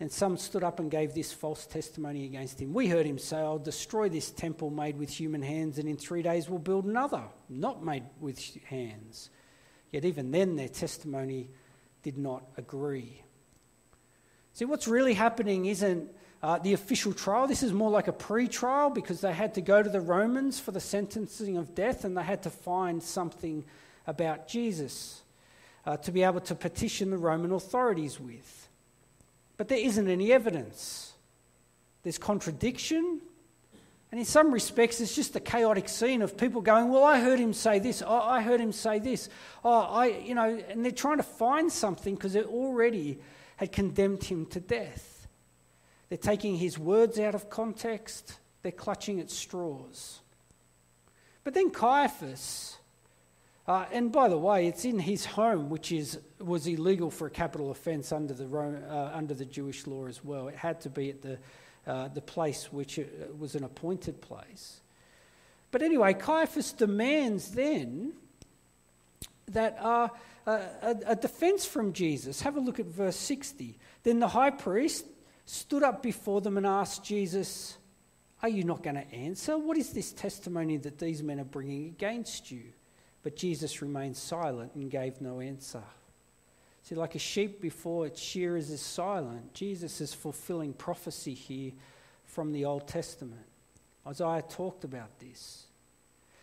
And 0.00 0.10
some 0.10 0.38
stood 0.38 0.64
up 0.64 0.80
and 0.80 0.90
gave 0.90 1.12
this 1.12 1.30
false 1.30 1.66
testimony 1.66 2.24
against 2.24 2.60
him. 2.60 2.72
We 2.72 2.88
heard 2.88 3.04
him 3.04 3.18
say, 3.18 3.36
I'll 3.36 3.58
destroy 3.58 4.08
this 4.08 4.30
temple 4.30 4.70
made 4.70 4.98
with 4.98 5.10
human 5.10 5.42
hands, 5.42 5.78
and 5.78 5.86
in 5.86 5.98
three 5.98 6.22
days 6.22 6.48
we'll 6.48 6.58
build 6.58 6.86
another, 6.86 7.22
not 7.50 7.84
made 7.84 8.04
with 8.18 8.40
hands. 8.64 9.28
Yet 9.92 10.06
even 10.06 10.30
then, 10.30 10.56
their 10.56 10.68
testimony 10.68 11.50
did 12.02 12.16
not 12.16 12.44
agree. 12.56 13.22
See, 14.54 14.64
what's 14.64 14.88
really 14.88 15.14
happening 15.14 15.66
isn't 15.66 16.10
uh, 16.42 16.58
the 16.58 16.72
official 16.72 17.12
trial. 17.12 17.46
This 17.46 17.62
is 17.62 17.72
more 17.72 17.90
like 17.90 18.08
a 18.08 18.12
pre 18.12 18.48
trial 18.48 18.90
because 18.90 19.20
they 19.20 19.32
had 19.32 19.54
to 19.54 19.60
go 19.60 19.82
to 19.82 19.90
the 19.90 20.00
Romans 20.00 20.58
for 20.58 20.72
the 20.72 20.80
sentencing 20.80 21.56
of 21.56 21.74
death 21.74 22.04
and 22.04 22.16
they 22.16 22.22
had 22.22 22.42
to 22.44 22.50
find 22.50 23.02
something 23.02 23.64
about 24.06 24.48
Jesus 24.48 25.22
uh, 25.84 25.96
to 25.98 26.12
be 26.12 26.22
able 26.22 26.40
to 26.40 26.54
petition 26.54 27.10
the 27.10 27.18
Roman 27.18 27.52
authorities 27.52 28.18
with. 28.18 28.69
But 29.60 29.68
there 29.68 29.76
isn't 29.76 30.08
any 30.08 30.32
evidence. 30.32 31.12
There's 32.02 32.16
contradiction, 32.16 33.20
and 34.10 34.18
in 34.18 34.24
some 34.24 34.52
respects, 34.54 35.02
it's 35.02 35.14
just 35.14 35.36
a 35.36 35.40
chaotic 35.40 35.86
scene 35.86 36.22
of 36.22 36.38
people 36.38 36.62
going, 36.62 36.88
Well, 36.88 37.04
I 37.04 37.20
heard 37.20 37.38
him 37.38 37.52
say 37.52 37.78
this. 37.78 38.02
Oh, 38.02 38.20
I 38.22 38.40
heard 38.40 38.58
him 38.58 38.72
say 38.72 39.00
this. 39.00 39.28
Oh, 39.62 39.80
I, 39.80 40.06
you 40.06 40.34
know, 40.34 40.58
and 40.70 40.82
they're 40.82 40.92
trying 40.92 41.18
to 41.18 41.22
find 41.22 41.70
something 41.70 42.14
because 42.14 42.32
they 42.32 42.42
already 42.42 43.18
had 43.56 43.70
condemned 43.70 44.24
him 44.24 44.46
to 44.46 44.60
death. 44.60 45.28
They're 46.08 46.16
taking 46.16 46.56
his 46.56 46.78
words 46.78 47.18
out 47.18 47.34
of 47.34 47.50
context, 47.50 48.38
they're 48.62 48.72
clutching 48.72 49.20
at 49.20 49.30
straws. 49.30 50.20
But 51.44 51.52
then 51.52 51.68
Caiaphas, 51.68 52.78
uh, 53.70 53.86
and 53.92 54.10
by 54.10 54.28
the 54.28 54.38
way, 54.38 54.66
it's 54.66 54.84
in 54.84 54.98
his 54.98 55.24
home, 55.24 55.70
which 55.70 55.92
is, 55.92 56.18
was 56.38 56.66
illegal 56.66 57.10
for 57.10 57.26
a 57.26 57.30
capital 57.30 57.70
offence 57.70 58.10
under 58.10 58.34
the, 58.34 58.46
uh, 58.46 59.12
under 59.14 59.34
the 59.34 59.44
Jewish 59.44 59.86
law 59.86 60.06
as 60.06 60.24
well. 60.24 60.48
It 60.48 60.56
had 60.56 60.80
to 60.82 60.90
be 60.90 61.10
at 61.10 61.22
the 61.22 61.38
uh, 61.86 62.08
the 62.08 62.20
place 62.20 62.72
which 62.72 62.98
uh, 62.98 63.02
was 63.38 63.54
an 63.54 63.64
appointed 63.64 64.20
place. 64.20 64.80
But 65.70 65.82
anyway, 65.82 66.14
Caiaphas 66.14 66.72
demands 66.72 67.52
then 67.52 68.12
that 69.46 69.78
uh, 69.80 70.08
a, 70.46 70.96
a 71.06 71.16
defense 71.16 71.64
from 71.64 71.92
Jesus. 71.92 72.42
Have 72.42 72.56
a 72.56 72.60
look 72.60 72.80
at 72.80 72.86
verse 72.86 73.16
60. 73.16 73.78
Then 74.02 74.20
the 74.20 74.28
high 74.28 74.50
priest 74.50 75.06
stood 75.46 75.82
up 75.82 76.02
before 76.02 76.40
them 76.40 76.56
and 76.56 76.66
asked 76.66 77.02
Jesus, 77.02 77.78
Are 78.42 78.48
you 78.48 78.64
not 78.64 78.82
going 78.82 78.96
to 78.96 79.14
answer? 79.14 79.56
What 79.56 79.76
is 79.76 79.92
this 79.92 80.12
testimony 80.12 80.76
that 80.78 80.98
these 80.98 81.22
men 81.22 81.40
are 81.40 81.44
bringing 81.44 81.86
against 81.86 82.50
you? 82.50 82.64
But 83.22 83.36
Jesus 83.36 83.82
remained 83.82 84.16
silent 84.16 84.74
and 84.74 84.90
gave 84.90 85.20
no 85.20 85.40
answer. 85.40 85.82
See, 86.82 86.94
like 86.94 87.14
a 87.14 87.18
sheep 87.18 87.60
before 87.60 88.06
its 88.06 88.20
shearers 88.20 88.70
is 88.70 88.80
silent, 88.80 89.52
Jesus 89.52 90.00
is 90.00 90.14
fulfilling 90.14 90.72
prophecy 90.72 91.34
here 91.34 91.72
from 92.24 92.52
the 92.52 92.64
Old 92.64 92.88
Testament. 92.88 93.44
Isaiah 94.06 94.42
talked 94.48 94.84
about 94.84 95.18
this. 95.18 95.66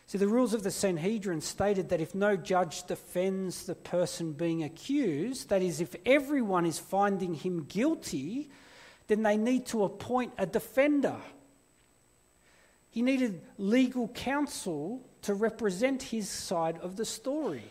See, 0.05 0.17
the 0.17 0.27
rules 0.27 0.53
of 0.53 0.63
the 0.63 0.71
Sanhedrin 0.71 1.41
stated 1.41 1.89
that 1.89 1.99
if 1.99 2.15
no 2.15 2.37
judge 2.37 2.83
defends 2.83 3.65
the 3.65 3.75
person 3.75 4.31
being 4.31 4.63
accused, 4.63 5.49
that 5.49 5.61
is, 5.61 5.81
if 5.81 5.95
everyone 6.05 6.65
is 6.65 6.79
finding 6.79 7.33
him 7.33 7.65
guilty, 7.65 8.49
then 9.07 9.23
they 9.23 9.35
need 9.35 9.65
to 9.67 9.83
appoint 9.83 10.31
a 10.37 10.45
defender. 10.45 11.17
He 12.89 13.01
needed 13.01 13.41
legal 13.57 14.07
counsel 14.07 15.01
to 15.27 15.33
represent 15.33 16.01
his 16.03 16.29
side 16.29 16.79
of 16.81 16.95
the 16.95 17.03
story. 17.03 17.69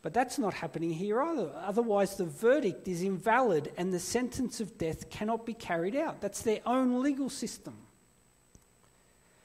But 0.00 0.14
that's 0.14 0.38
not 0.38 0.54
happening 0.54 0.90
here 0.90 1.20
either. 1.20 1.50
Otherwise, 1.56 2.14
the 2.16 2.24
verdict 2.24 2.86
is 2.86 3.02
invalid 3.02 3.72
and 3.76 3.92
the 3.92 3.98
sentence 3.98 4.60
of 4.60 4.78
death 4.78 5.10
cannot 5.10 5.44
be 5.44 5.54
carried 5.54 5.96
out. 5.96 6.20
That's 6.20 6.42
their 6.42 6.60
own 6.64 7.02
legal 7.02 7.28
system. 7.28 7.74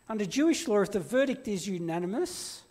Under 0.07 0.25
Jewish 0.25 0.67
law, 0.67 0.81
if 0.81 0.91
the 0.91 0.99
verdict 0.99 1.47
is 1.47 1.67
unanimous, 1.67 2.61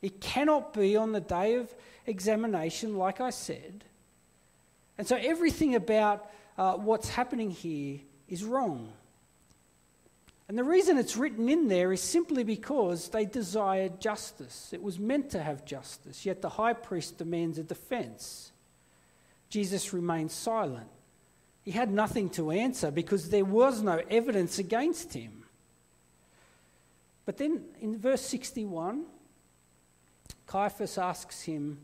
it 0.00 0.18
cannot 0.18 0.72
be 0.72 0.96
on 0.96 1.12
the 1.12 1.20
day 1.20 1.56
of 1.56 1.74
examination, 2.06 2.96
like 2.96 3.20
I 3.20 3.30
said. 3.30 3.84
And 4.96 5.06
so 5.06 5.16
everything 5.16 5.74
about 5.74 6.30
uh, 6.56 6.74
what's 6.74 7.10
happening 7.10 7.50
here 7.50 8.00
is 8.28 8.44
wrong. 8.44 8.92
And 10.48 10.58
the 10.58 10.64
reason 10.64 10.98
it's 10.98 11.16
written 11.16 11.48
in 11.48 11.68
there 11.68 11.92
is 11.92 12.02
simply 12.02 12.44
because 12.44 13.08
they 13.08 13.24
desired 13.24 14.00
justice. 14.00 14.70
It 14.72 14.82
was 14.82 14.98
meant 14.98 15.30
to 15.30 15.42
have 15.42 15.64
justice, 15.64 16.26
yet 16.26 16.42
the 16.42 16.50
high 16.50 16.74
priest 16.74 17.16
demands 17.16 17.58
a 17.58 17.62
defense. 17.62 18.52
Jesus 19.48 19.92
remained 19.92 20.30
silent. 20.30 20.88
He 21.62 21.70
had 21.70 21.90
nothing 21.90 22.28
to 22.30 22.50
answer 22.50 22.90
because 22.90 23.30
there 23.30 23.44
was 23.44 23.80
no 23.80 24.02
evidence 24.10 24.58
against 24.58 25.14
him. 25.14 25.44
But 27.24 27.38
then 27.38 27.64
in 27.80 27.96
verse 27.96 28.20
61, 28.20 29.06
Caiaphas 30.46 30.98
asks 30.98 31.40
him 31.42 31.78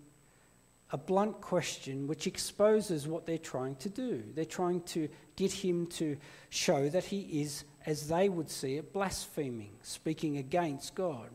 a 0.92 0.98
blunt 0.98 1.40
question 1.40 2.06
which 2.06 2.26
exposes 2.26 3.08
what 3.08 3.24
they're 3.24 3.38
trying 3.38 3.76
to 3.76 3.88
do. 3.88 4.22
They're 4.34 4.44
trying 4.44 4.82
to 4.82 5.08
get 5.36 5.52
him 5.52 5.86
to 5.86 6.18
show 6.50 6.88
that 6.90 7.04
he 7.04 7.40
is 7.40 7.64
as 7.86 8.08
they 8.08 8.28
would 8.28 8.50
see 8.50 8.76
it, 8.76 8.92
blaspheming, 8.92 9.72
speaking 9.82 10.36
against 10.36 10.94
God. 10.94 11.30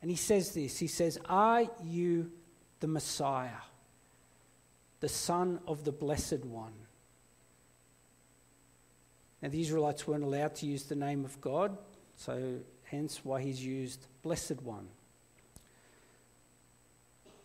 And 0.00 0.10
he 0.10 0.16
says 0.16 0.52
this 0.52 0.78
He 0.78 0.86
says, 0.86 1.18
Are 1.28 1.64
you 1.82 2.30
the 2.80 2.86
Messiah, 2.86 3.62
the 5.00 5.08
Son 5.08 5.60
of 5.66 5.84
the 5.84 5.92
Blessed 5.92 6.44
One? 6.44 6.72
Now, 9.42 9.48
the 9.50 9.60
Israelites 9.60 10.06
weren't 10.06 10.24
allowed 10.24 10.56
to 10.56 10.66
use 10.66 10.84
the 10.84 10.96
name 10.96 11.24
of 11.24 11.40
God, 11.40 11.76
so 12.16 12.58
hence 12.82 13.20
why 13.24 13.40
he's 13.40 13.64
used 13.64 14.06
Blessed 14.22 14.62
One. 14.62 14.88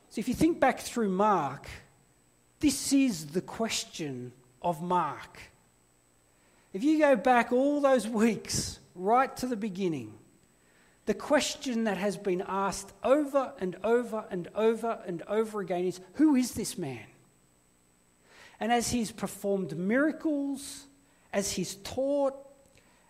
So, 0.10 0.20
if 0.20 0.28
you 0.28 0.34
think 0.34 0.60
back 0.60 0.80
through 0.80 1.10
Mark, 1.10 1.68
this 2.60 2.94
is 2.94 3.28
the 3.28 3.42
question 3.42 4.32
of 4.62 4.82
Mark. 4.82 5.40
If 6.74 6.84
you 6.84 6.98
go 6.98 7.16
back 7.16 7.52
all 7.52 7.80
those 7.82 8.08
weeks, 8.08 8.80
right 8.96 9.36
to 9.38 9.48
the 9.48 9.56
beginning, 9.56 10.14
the 11.06 11.14
question 11.14 11.84
that 11.84 11.98
has 11.98 12.18
been 12.18 12.44
asked 12.48 12.92
over 13.04 13.54
and 13.60 13.76
over 13.84 14.26
and 14.32 14.48
over 14.56 15.00
and 15.06 15.22
over 15.28 15.60
again 15.60 15.86
is 15.86 16.00
Who 16.14 16.36
is 16.36 16.54
this 16.54 16.78
man? 16.78 17.06
And 18.60 18.72
as 18.72 18.92
he's 18.92 19.12
performed 19.12 19.78
miracles, 19.78 20.88
as 21.32 21.52
he's 21.52 21.76
taught, 21.76 22.34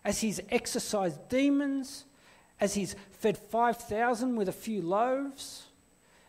as 0.04 0.20
he's 0.20 0.40
exorcised 0.50 1.28
demons, 1.28 2.04
as 2.60 2.74
he's 2.74 2.96
fed 3.12 3.38
5,000 3.38 4.36
with 4.36 4.48
a 4.48 4.52
few 4.52 4.82
loaves, 4.82 5.64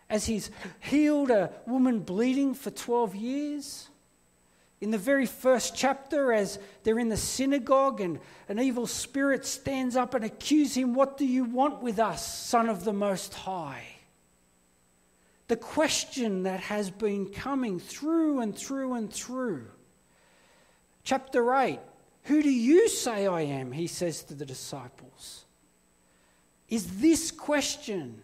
as 0.09 0.27
he's 0.27 0.51
healed 0.79 1.31
a 1.31 1.51
woman 1.65 1.99
bleeding 1.99 2.53
for 2.53 2.69
12 2.69 3.15
years, 3.15 3.89
in 4.81 4.91
the 4.91 4.97
very 4.97 5.25
first 5.25 5.75
chapter, 5.75 6.33
as 6.33 6.59
they're 6.83 6.99
in 6.99 7.09
the 7.09 7.17
synagogue 7.17 8.01
and 8.01 8.19
an 8.49 8.59
evil 8.59 8.87
spirit 8.87 9.45
stands 9.45 9.95
up 9.95 10.13
and 10.13 10.25
accuses 10.25 10.75
him, 10.75 10.93
What 10.93 11.17
do 11.17 11.25
you 11.25 11.45
want 11.45 11.81
with 11.81 11.97
us, 11.97 12.45
Son 12.45 12.67
of 12.67 12.83
the 12.83 12.93
Most 12.93 13.33
High? 13.33 13.85
The 15.47 15.55
question 15.55 16.43
that 16.43 16.59
has 16.59 16.89
been 16.89 17.27
coming 17.27 17.79
through 17.79 18.41
and 18.41 18.55
through 18.55 18.93
and 18.93 19.11
through. 19.11 19.67
Chapter 21.03 21.53
8 21.53 21.79
Who 22.23 22.43
do 22.43 22.49
you 22.49 22.89
say 22.89 23.27
I 23.27 23.41
am? 23.41 23.71
He 23.71 23.87
says 23.87 24.23
to 24.23 24.33
the 24.33 24.45
disciples. 24.45 25.45
Is 26.67 26.99
this 26.99 27.31
question 27.31 28.23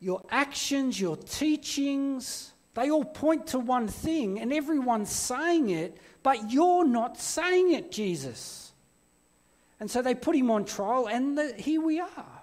your 0.00 0.22
actions, 0.30 1.00
your 1.00 1.16
teachings, 1.16 2.52
they 2.78 2.92
all 2.92 3.04
point 3.04 3.48
to 3.48 3.58
one 3.58 3.88
thing, 3.88 4.38
and 4.38 4.52
everyone's 4.52 5.10
saying 5.10 5.70
it, 5.70 5.96
but 6.22 6.52
you're 6.52 6.86
not 6.86 7.18
saying 7.18 7.72
it, 7.72 7.90
Jesus. 7.90 8.72
And 9.80 9.90
so 9.90 10.00
they 10.00 10.14
put 10.14 10.36
him 10.36 10.48
on 10.52 10.64
trial, 10.64 11.08
and 11.08 11.36
the, 11.36 11.54
here 11.54 11.80
we 11.80 11.98
are. 11.98 12.42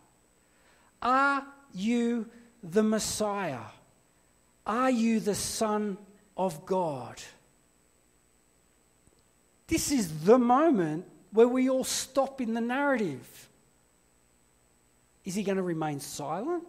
Are 1.02 1.46
you 1.74 2.30
the 2.62 2.84
Messiah? 2.84 3.62
Are 4.66 4.90
you 4.90 5.22
the 5.22 5.36
Son 5.36 5.98
of 6.36 6.66
God? 6.66 7.22
This 9.68 9.90
is 9.90 10.26
the 10.26 10.38
moment 10.38 11.06
where 11.32 11.48
we 11.48 11.70
all 11.70 11.86
stop 11.86 12.42
in 12.42 12.54
the 12.54 12.62
narrative. 12.62 13.48
Is 15.24 15.34
he 15.34 15.44
going 15.44 15.58
to 15.58 15.64
remain 15.64 16.02
silent? 16.02 16.66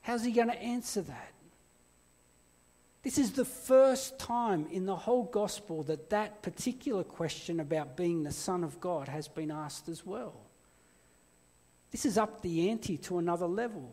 How's 0.00 0.24
he 0.24 0.32
going 0.32 0.48
to 0.48 0.58
answer 0.58 1.02
that? 1.02 1.29
This 3.02 3.16
is 3.16 3.32
the 3.32 3.46
first 3.46 4.18
time 4.18 4.66
in 4.70 4.84
the 4.84 4.96
whole 4.96 5.24
gospel 5.24 5.82
that 5.84 6.10
that 6.10 6.42
particular 6.42 7.02
question 7.02 7.60
about 7.60 7.96
being 7.96 8.22
the 8.22 8.32
Son 8.32 8.62
of 8.62 8.78
God 8.80 9.08
has 9.08 9.26
been 9.26 9.50
asked 9.50 9.88
as 9.88 10.04
well. 10.04 10.34
This 11.90 12.04
is 12.04 12.18
up 12.18 12.42
the 12.42 12.68
ante 12.70 12.98
to 12.98 13.18
another 13.18 13.46
level. 13.46 13.90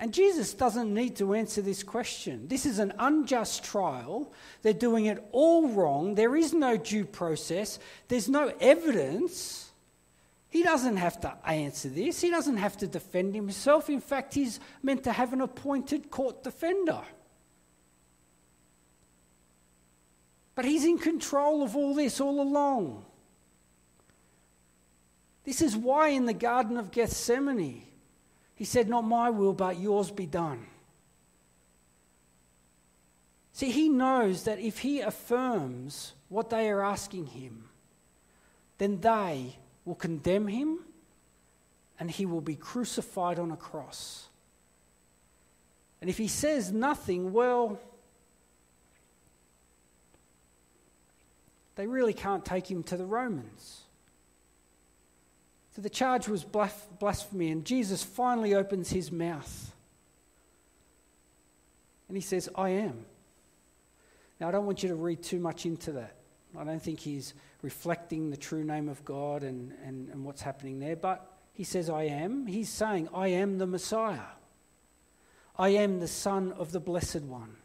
And 0.00 0.12
Jesus 0.12 0.52
doesn't 0.52 0.92
need 0.92 1.14
to 1.16 1.34
answer 1.34 1.62
this 1.62 1.84
question. 1.84 2.48
This 2.48 2.66
is 2.66 2.80
an 2.80 2.92
unjust 2.98 3.62
trial. 3.62 4.32
They're 4.62 4.72
doing 4.72 5.06
it 5.06 5.24
all 5.30 5.68
wrong. 5.68 6.16
There 6.16 6.34
is 6.34 6.52
no 6.52 6.76
due 6.76 7.04
process, 7.04 7.78
there's 8.08 8.28
no 8.28 8.52
evidence. 8.60 9.71
He 10.52 10.62
doesn't 10.62 10.98
have 10.98 11.18
to 11.22 11.34
answer 11.46 11.88
this. 11.88 12.20
He 12.20 12.28
doesn't 12.28 12.58
have 12.58 12.76
to 12.76 12.86
defend 12.86 13.34
himself. 13.34 13.88
In 13.88 14.02
fact, 14.02 14.34
he's 14.34 14.60
meant 14.82 15.02
to 15.04 15.12
have 15.12 15.32
an 15.32 15.40
appointed 15.40 16.10
court 16.10 16.44
defender. 16.44 17.00
But 20.54 20.66
he's 20.66 20.84
in 20.84 20.98
control 20.98 21.62
of 21.62 21.74
all 21.74 21.94
this 21.94 22.20
all 22.20 22.42
along. 22.42 23.02
This 25.44 25.62
is 25.62 25.74
why 25.74 26.08
in 26.08 26.26
the 26.26 26.34
Garden 26.34 26.76
of 26.76 26.90
Gethsemane, 26.90 27.84
he 28.54 28.64
said, 28.66 28.90
Not 28.90 29.06
my 29.06 29.30
will, 29.30 29.54
but 29.54 29.80
yours 29.80 30.10
be 30.10 30.26
done. 30.26 30.66
See, 33.54 33.70
he 33.70 33.88
knows 33.88 34.44
that 34.44 34.58
if 34.58 34.80
he 34.80 35.00
affirms 35.00 36.12
what 36.28 36.50
they 36.50 36.68
are 36.68 36.82
asking 36.82 37.28
him, 37.28 37.70
then 38.76 39.00
they 39.00 39.56
will 39.84 39.94
condemn 39.94 40.48
him 40.48 40.78
and 41.98 42.10
he 42.10 42.26
will 42.26 42.40
be 42.40 42.56
crucified 42.56 43.38
on 43.38 43.50
a 43.50 43.56
cross. 43.56 44.26
And 46.00 46.10
if 46.10 46.18
he 46.18 46.28
says 46.28 46.72
nothing, 46.72 47.32
well, 47.32 47.78
they 51.76 51.86
really 51.86 52.12
can't 52.12 52.44
take 52.44 52.68
him 52.70 52.82
to 52.84 52.96
the 52.96 53.06
Romans. 53.06 53.82
So 55.76 55.80
the 55.80 55.88
charge 55.88 56.28
was 56.28 56.44
blasphemy, 56.44 57.50
and 57.50 57.64
Jesus 57.64 58.02
finally 58.02 58.54
opens 58.54 58.90
his 58.90 59.10
mouth. 59.10 59.72
And 62.08 62.16
he 62.16 62.20
says, 62.20 62.48
I 62.54 62.70
am. 62.70 63.06
Now, 64.38 64.48
I 64.48 64.50
don't 64.50 64.66
want 64.66 64.82
you 64.82 64.88
to 64.90 64.96
read 64.96 65.22
too 65.22 65.38
much 65.38 65.64
into 65.64 65.92
that. 65.92 66.16
I 66.58 66.64
don't 66.64 66.82
think 66.82 67.00
he's 67.00 67.34
reflecting 67.62 68.30
the 68.30 68.36
true 68.36 68.64
name 68.64 68.88
of 68.88 69.04
God 69.04 69.42
and, 69.42 69.72
and, 69.84 70.08
and 70.08 70.24
what's 70.24 70.42
happening 70.42 70.78
there, 70.80 70.96
but 70.96 71.38
he 71.52 71.64
says, 71.64 71.90
I 71.90 72.04
am. 72.04 72.46
He's 72.46 72.68
saying, 72.68 73.08
I 73.14 73.28
am 73.28 73.58
the 73.58 73.66
Messiah. 73.66 74.20
I 75.58 75.70
am 75.70 76.00
the 76.00 76.08
Son 76.08 76.52
of 76.52 76.72
the 76.72 76.80
Blessed 76.80 77.22
One. 77.22 77.56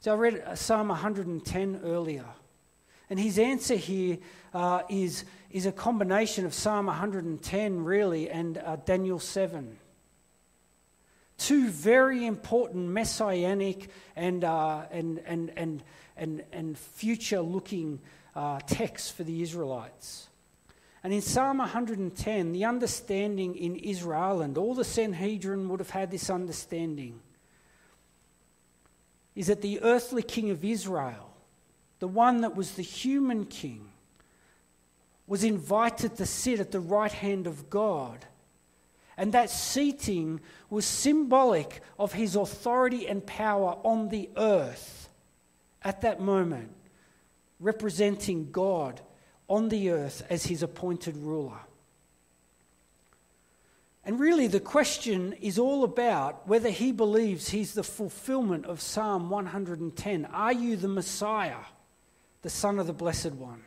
So 0.00 0.12
I 0.12 0.16
read 0.16 0.58
Psalm 0.58 0.88
110 0.88 1.80
earlier. 1.84 2.24
And 3.10 3.18
his 3.18 3.38
answer 3.38 3.74
here 3.74 4.18
uh, 4.54 4.82
is 4.88 5.24
is 5.50 5.66
a 5.66 5.72
combination 5.72 6.46
of 6.46 6.54
Psalm 6.54 6.86
110, 6.86 7.84
really, 7.84 8.30
and 8.30 8.58
uh, 8.58 8.76
Daniel 8.76 9.18
7. 9.18 9.78
Two 11.40 11.70
very 11.70 12.26
important 12.26 12.90
messianic 12.90 13.88
and, 14.14 14.44
uh, 14.44 14.82
and, 14.90 15.22
and, 15.24 15.50
and, 15.56 15.82
and, 16.14 16.44
and 16.52 16.76
future 16.76 17.40
looking 17.40 17.98
uh, 18.36 18.60
texts 18.66 19.10
for 19.10 19.24
the 19.24 19.40
Israelites. 19.40 20.28
And 21.02 21.14
in 21.14 21.22
Psalm 21.22 21.56
110, 21.56 22.52
the 22.52 22.66
understanding 22.66 23.56
in 23.56 23.76
Israel, 23.76 24.42
and 24.42 24.58
all 24.58 24.74
the 24.74 24.84
Sanhedrin 24.84 25.70
would 25.70 25.80
have 25.80 25.88
had 25.88 26.10
this 26.10 26.28
understanding, 26.28 27.20
is 29.34 29.46
that 29.46 29.62
the 29.62 29.80
earthly 29.80 30.22
king 30.22 30.50
of 30.50 30.62
Israel, 30.62 31.32
the 32.00 32.08
one 32.08 32.42
that 32.42 32.54
was 32.54 32.72
the 32.72 32.82
human 32.82 33.46
king, 33.46 33.88
was 35.26 35.42
invited 35.42 36.16
to 36.16 36.26
sit 36.26 36.60
at 36.60 36.70
the 36.70 36.80
right 36.80 37.12
hand 37.12 37.46
of 37.46 37.70
God. 37.70 38.26
And 39.20 39.34
that 39.34 39.50
seating 39.50 40.40
was 40.70 40.86
symbolic 40.86 41.82
of 41.98 42.14
his 42.14 42.36
authority 42.36 43.06
and 43.06 43.24
power 43.26 43.76
on 43.84 44.08
the 44.08 44.30
earth 44.34 45.10
at 45.82 46.00
that 46.00 46.22
moment, 46.22 46.72
representing 47.60 48.50
God 48.50 49.02
on 49.46 49.68
the 49.68 49.90
earth 49.90 50.22
as 50.30 50.46
his 50.46 50.62
appointed 50.62 51.18
ruler. 51.18 51.60
And 54.06 54.18
really, 54.18 54.46
the 54.46 54.58
question 54.58 55.34
is 55.34 55.58
all 55.58 55.84
about 55.84 56.48
whether 56.48 56.70
he 56.70 56.90
believes 56.90 57.50
he's 57.50 57.74
the 57.74 57.82
fulfillment 57.82 58.64
of 58.64 58.80
Psalm 58.80 59.28
110. 59.28 60.24
Are 60.24 60.52
you 60.54 60.76
the 60.76 60.88
Messiah, 60.88 61.66
the 62.40 62.48
Son 62.48 62.78
of 62.78 62.86
the 62.86 62.94
Blessed 62.94 63.32
One? 63.32 63.64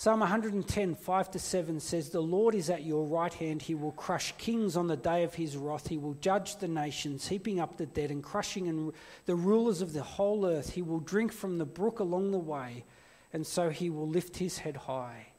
Psalm 0.00 0.20
110, 0.20 0.94
5 0.94 1.30
to 1.32 1.40
7 1.40 1.80
says, 1.80 2.10
The 2.10 2.20
Lord 2.20 2.54
is 2.54 2.70
at 2.70 2.84
your 2.84 3.04
right 3.04 3.34
hand. 3.34 3.60
He 3.60 3.74
will 3.74 3.90
crush 3.90 4.32
kings 4.38 4.76
on 4.76 4.86
the 4.86 4.96
day 4.96 5.24
of 5.24 5.34
his 5.34 5.56
wrath. 5.56 5.88
He 5.88 5.98
will 5.98 6.14
judge 6.20 6.54
the 6.58 6.68
nations, 6.68 7.26
heaping 7.26 7.58
up 7.58 7.76
the 7.76 7.86
dead 7.86 8.12
and 8.12 8.22
crushing 8.22 8.92
the 9.26 9.34
rulers 9.34 9.82
of 9.82 9.92
the 9.92 10.04
whole 10.04 10.46
earth. 10.46 10.74
He 10.74 10.82
will 10.82 11.00
drink 11.00 11.32
from 11.32 11.58
the 11.58 11.64
brook 11.64 11.98
along 11.98 12.30
the 12.30 12.38
way, 12.38 12.84
and 13.32 13.44
so 13.44 13.70
he 13.70 13.90
will 13.90 14.06
lift 14.06 14.36
his 14.36 14.58
head 14.58 14.76
high. 14.76 15.32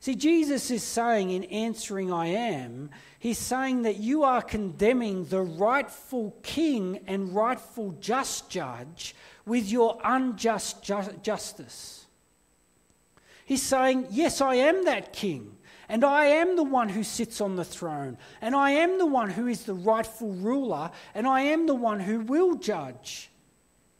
See, 0.00 0.16
Jesus 0.16 0.70
is 0.70 0.82
saying 0.82 1.30
in 1.30 1.44
answering, 1.44 2.12
I 2.12 2.26
am, 2.26 2.90
he's 3.18 3.38
saying 3.38 3.82
that 3.82 3.96
you 3.96 4.22
are 4.24 4.42
condemning 4.42 5.24
the 5.24 5.40
rightful 5.40 6.36
king 6.42 7.00
and 7.06 7.34
rightful 7.34 7.96
just 8.02 8.50
judge 8.50 9.14
with 9.46 9.66
your 9.66 9.98
unjust 10.04 10.82
ju- 10.82 11.18
justice. 11.22 12.05
He's 13.46 13.62
saying, 13.62 14.08
Yes, 14.10 14.42
I 14.42 14.56
am 14.56 14.84
that 14.84 15.14
king. 15.14 15.56
And 15.88 16.04
I 16.04 16.24
am 16.26 16.56
the 16.56 16.64
one 16.64 16.88
who 16.88 17.04
sits 17.04 17.40
on 17.40 17.54
the 17.54 17.64
throne. 17.64 18.18
And 18.40 18.56
I 18.56 18.72
am 18.72 18.98
the 18.98 19.06
one 19.06 19.30
who 19.30 19.46
is 19.46 19.62
the 19.62 19.74
rightful 19.74 20.32
ruler. 20.32 20.90
And 21.14 21.28
I 21.28 21.42
am 21.42 21.66
the 21.66 21.74
one 21.74 22.00
who 22.00 22.20
will 22.20 22.56
judge 22.56 23.30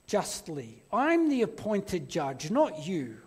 justly. 0.08 0.82
I'm 0.92 1.28
the 1.28 1.42
appointed 1.42 2.08
judge, 2.08 2.50
not 2.50 2.86
you. 2.86 3.18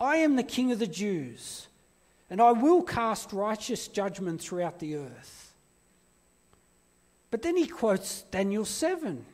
I 0.00 0.16
am 0.16 0.36
the 0.36 0.42
king 0.42 0.72
of 0.72 0.78
the 0.78 0.86
Jews. 0.86 1.68
And 2.30 2.40
I 2.40 2.52
will 2.52 2.82
cast 2.82 3.34
righteous 3.34 3.86
judgment 3.88 4.40
throughout 4.40 4.78
the 4.78 4.96
earth. 4.96 5.52
But 7.30 7.42
then 7.42 7.58
he 7.58 7.66
quotes 7.66 8.22
Daniel 8.22 8.64
7. 8.64 9.26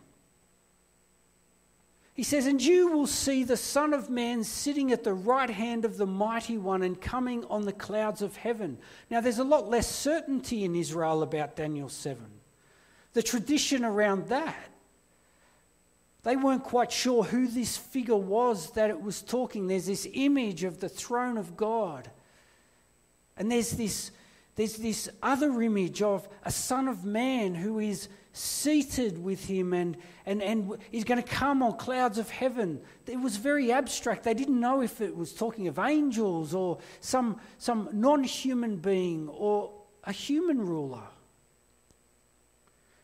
He 2.18 2.24
says, 2.24 2.46
And 2.46 2.60
you 2.60 2.88
will 2.88 3.06
see 3.06 3.44
the 3.44 3.56
Son 3.56 3.94
of 3.94 4.10
Man 4.10 4.42
sitting 4.42 4.90
at 4.90 5.04
the 5.04 5.14
right 5.14 5.48
hand 5.48 5.84
of 5.84 5.98
the 5.98 6.06
Mighty 6.06 6.58
One 6.58 6.82
and 6.82 7.00
coming 7.00 7.44
on 7.44 7.64
the 7.64 7.72
clouds 7.72 8.22
of 8.22 8.34
heaven. 8.34 8.78
Now, 9.08 9.20
there's 9.20 9.38
a 9.38 9.44
lot 9.44 9.70
less 9.70 9.88
certainty 9.88 10.64
in 10.64 10.74
Israel 10.74 11.22
about 11.22 11.54
Daniel 11.54 11.88
7. 11.88 12.20
The 13.12 13.22
tradition 13.22 13.84
around 13.84 14.26
that, 14.30 14.68
they 16.24 16.34
weren't 16.34 16.64
quite 16.64 16.90
sure 16.90 17.22
who 17.22 17.46
this 17.46 17.76
figure 17.76 18.16
was 18.16 18.72
that 18.72 18.90
it 18.90 19.00
was 19.00 19.22
talking. 19.22 19.68
There's 19.68 19.86
this 19.86 20.08
image 20.12 20.64
of 20.64 20.80
the 20.80 20.88
throne 20.88 21.38
of 21.38 21.56
God. 21.56 22.10
And 23.36 23.48
there's 23.48 23.70
this, 23.70 24.10
there's 24.56 24.74
this 24.74 25.08
other 25.22 25.62
image 25.62 26.02
of 26.02 26.28
a 26.42 26.50
Son 26.50 26.88
of 26.88 27.04
Man 27.04 27.54
who 27.54 27.78
is 27.78 28.08
seated 28.38 29.22
with 29.22 29.44
him 29.44 29.72
and, 29.72 29.96
and, 30.24 30.42
and 30.42 30.78
he's 30.90 31.04
going 31.04 31.22
to 31.22 31.28
come 31.28 31.62
on 31.62 31.76
clouds 31.76 32.18
of 32.18 32.30
heaven. 32.30 32.80
It 33.06 33.20
was 33.20 33.36
very 33.36 33.72
abstract. 33.72 34.24
They 34.24 34.34
didn't 34.34 34.58
know 34.58 34.80
if 34.80 35.00
it 35.00 35.16
was 35.16 35.32
talking 35.32 35.68
of 35.68 35.78
angels 35.78 36.54
or 36.54 36.78
some, 37.00 37.40
some 37.58 37.88
non 37.92 38.24
human 38.24 38.76
being 38.76 39.28
or 39.28 39.72
a 40.04 40.12
human 40.12 40.60
ruler. 40.60 41.02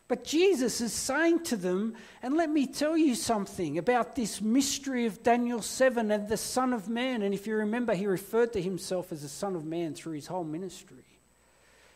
But 0.07 0.23
Jesus 0.23 0.81
is 0.81 0.93
saying 0.93 1.43
to 1.45 1.57
them, 1.57 1.95
and 2.21 2.35
let 2.35 2.49
me 2.49 2.67
tell 2.67 2.95
you 2.95 3.15
something 3.15 3.79
about 3.79 4.15
this 4.15 4.39
mystery 4.39 5.07
of 5.07 5.23
Daniel 5.23 5.63
7 5.63 6.11
and 6.11 6.29
the 6.29 6.37
Son 6.37 6.73
of 6.73 6.87
Man. 6.87 7.23
And 7.23 7.33
if 7.33 7.47
you 7.47 7.55
remember, 7.55 7.95
he 7.95 8.05
referred 8.05 8.53
to 8.53 8.61
himself 8.61 9.11
as 9.11 9.23
the 9.23 9.29
Son 9.29 9.55
of 9.55 9.65
Man 9.65 9.95
through 9.95 10.13
his 10.13 10.27
whole 10.27 10.43
ministry. 10.43 11.14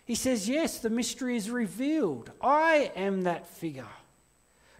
He 0.09 0.15
says, 0.15 0.49
Yes, 0.49 0.79
the 0.79 0.89
mystery 0.89 1.37
is 1.37 1.51
revealed. 1.51 2.31
I 2.41 2.91
am 2.95 3.21
that 3.21 3.45
figure. 3.45 3.85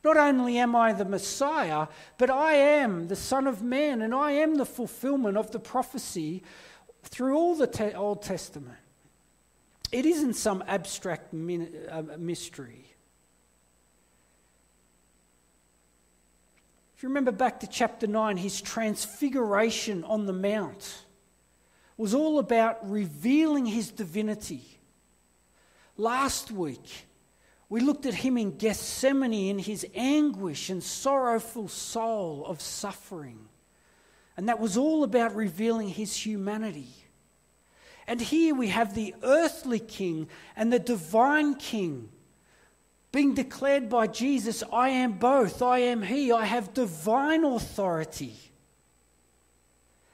Not 0.03 0.17
only 0.17 0.57
am 0.57 0.75
I 0.75 0.91
the 0.91 1.05
Messiah, 1.05 1.85
but 2.17 2.31
I 2.31 2.53
am 2.53 3.09
the 3.09 3.15
Son 3.15 3.45
of 3.45 3.61
Man, 3.61 4.01
and 4.01 4.15
I 4.15 4.31
am 4.31 4.55
the 4.55 4.65
fulfillment 4.65 5.37
of 5.37 5.51
the 5.51 5.59
prophecy 5.59 6.41
through 7.03 7.37
all 7.37 7.53
the 7.53 7.67
te- 7.67 7.93
Old 7.93 8.23
Testament. 8.23 8.79
It 9.91 10.07
isn't 10.07 10.33
some 10.33 10.63
abstract 10.65 11.31
min- 11.31 11.75
uh, 11.91 12.01
mystery. 12.17 12.95
If 16.97 17.03
you 17.03 17.09
remember 17.09 17.31
back 17.31 17.59
to 17.59 17.67
chapter 17.67 18.07
9, 18.07 18.37
his 18.37 18.59
transfiguration 18.61 20.03
on 20.05 20.25
the 20.25 20.33
Mount 20.33 21.03
was 21.97 22.15
all 22.15 22.39
about 22.39 22.89
revealing 22.89 23.67
his 23.67 23.91
divinity. 23.91 24.78
Last 25.99 26.49
week, 26.49 27.07
we 27.67 27.81
looked 27.81 28.05
at 28.05 28.13
him 28.13 28.37
in 28.37 28.55
Gethsemane 28.55 29.33
in 29.33 29.59
his 29.59 29.85
anguish 29.93 30.69
and 30.69 30.81
sorrowful 30.81 31.67
soul 31.67 32.45
of 32.45 32.61
suffering. 32.61 33.49
And 34.37 34.47
that 34.47 34.61
was 34.61 34.77
all 34.77 35.03
about 35.03 35.35
revealing 35.35 35.89
his 35.89 36.15
humanity. 36.15 36.87
And 38.07 38.21
here 38.21 38.55
we 38.55 38.69
have 38.69 38.95
the 38.95 39.13
earthly 39.23 39.79
king 39.79 40.29
and 40.55 40.71
the 40.71 40.79
divine 40.79 41.55
king 41.55 42.07
being 43.11 43.33
declared 43.33 43.89
by 43.89 44.07
Jesus 44.07 44.63
I 44.71 44.87
am 44.87 45.19
both, 45.19 45.61
I 45.61 45.79
am 45.79 46.01
he, 46.01 46.31
I 46.31 46.45
have 46.45 46.73
divine 46.73 47.43
authority. 47.43 48.37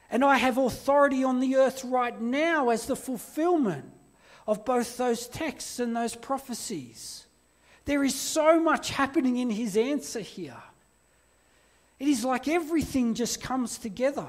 And 0.10 0.26
I 0.26 0.38
have 0.38 0.58
authority 0.58 1.24
on 1.24 1.41
the 1.41 1.58
earth 1.58 1.86
right 1.86 2.19
now 2.19 2.69
as 2.69 2.88
the 2.88 2.95
fulfillment 2.95 3.94
of 4.47 4.65
both 4.65 4.97
those 4.97 5.27
texts 5.27 5.79
and 5.79 5.95
those 5.95 6.15
prophecies. 6.15 7.25
There 7.86 8.03
is 8.03 8.15
so 8.15 8.60
much 8.60 8.91
happening 8.91 9.38
in 9.38 9.49
his 9.49 9.77
answer 9.77 10.19
here. 10.19 10.62
It 11.99 12.08
is 12.08 12.25
like 12.25 12.47
everything 12.47 13.13
just 13.13 13.41
comes 13.41 13.77
together. 13.77 14.27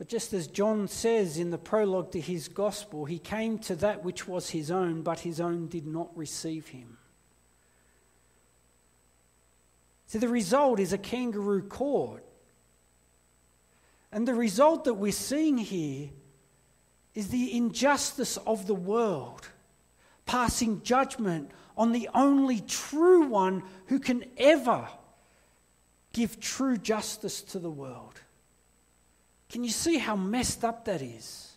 But 0.00 0.08
just 0.08 0.32
as 0.32 0.46
John 0.46 0.88
says 0.88 1.36
in 1.36 1.50
the 1.50 1.58
prologue 1.58 2.12
to 2.12 2.20
his 2.20 2.48
gospel, 2.48 3.04
he 3.04 3.18
came 3.18 3.58
to 3.58 3.74
that 3.76 4.02
which 4.02 4.26
was 4.26 4.48
his 4.48 4.70
own, 4.70 5.02
but 5.02 5.20
his 5.20 5.40
own 5.40 5.68
did 5.68 5.86
not 5.86 6.08
receive 6.16 6.68
him. 6.68 6.96
So 10.06 10.18
the 10.18 10.28
result 10.28 10.80
is 10.80 10.94
a 10.94 10.98
kangaroo 10.98 11.62
court. 11.62 12.24
And 14.12 14.26
the 14.26 14.34
result 14.34 14.84
that 14.84 14.94
we're 14.94 15.12
seeing 15.12 15.58
here 15.58 16.10
is 17.14 17.28
the 17.28 17.56
injustice 17.56 18.36
of 18.38 18.66
the 18.66 18.74
world, 18.74 19.48
passing 20.26 20.82
judgment 20.82 21.50
on 21.76 21.92
the 21.92 22.08
only 22.14 22.60
true 22.60 23.26
one 23.26 23.62
who 23.86 23.98
can 23.98 24.24
ever 24.36 24.88
give 26.12 26.40
true 26.40 26.76
justice 26.76 27.40
to 27.42 27.58
the 27.58 27.70
world. 27.70 28.20
Can 29.48 29.64
you 29.64 29.70
see 29.70 29.98
how 29.98 30.16
messed 30.16 30.64
up 30.64 30.84
that 30.84 31.02
is? 31.02 31.49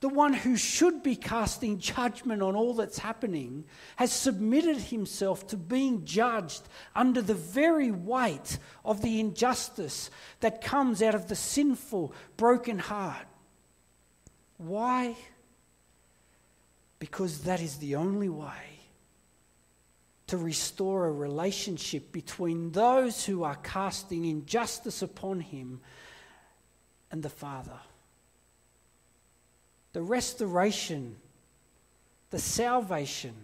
The 0.00 0.08
one 0.08 0.32
who 0.32 0.56
should 0.56 1.02
be 1.02 1.16
casting 1.16 1.80
judgment 1.80 2.40
on 2.40 2.54
all 2.54 2.74
that's 2.74 2.98
happening 2.98 3.64
has 3.96 4.12
submitted 4.12 4.76
himself 4.76 5.48
to 5.48 5.56
being 5.56 6.04
judged 6.04 6.62
under 6.94 7.20
the 7.20 7.34
very 7.34 7.90
weight 7.90 8.58
of 8.84 9.02
the 9.02 9.18
injustice 9.18 10.10
that 10.38 10.62
comes 10.62 11.02
out 11.02 11.16
of 11.16 11.26
the 11.26 11.34
sinful, 11.34 12.12
broken 12.36 12.78
heart. 12.78 13.26
Why? 14.56 15.16
Because 17.00 17.42
that 17.42 17.60
is 17.60 17.78
the 17.78 17.96
only 17.96 18.28
way 18.28 18.78
to 20.28 20.36
restore 20.36 21.06
a 21.06 21.12
relationship 21.12 22.12
between 22.12 22.70
those 22.70 23.24
who 23.24 23.42
are 23.42 23.56
casting 23.56 24.26
injustice 24.26 25.02
upon 25.02 25.40
him 25.40 25.80
and 27.10 27.22
the 27.22 27.30
Father. 27.30 27.80
The 29.92 30.02
restoration, 30.02 31.16
the 32.30 32.38
salvation. 32.38 33.34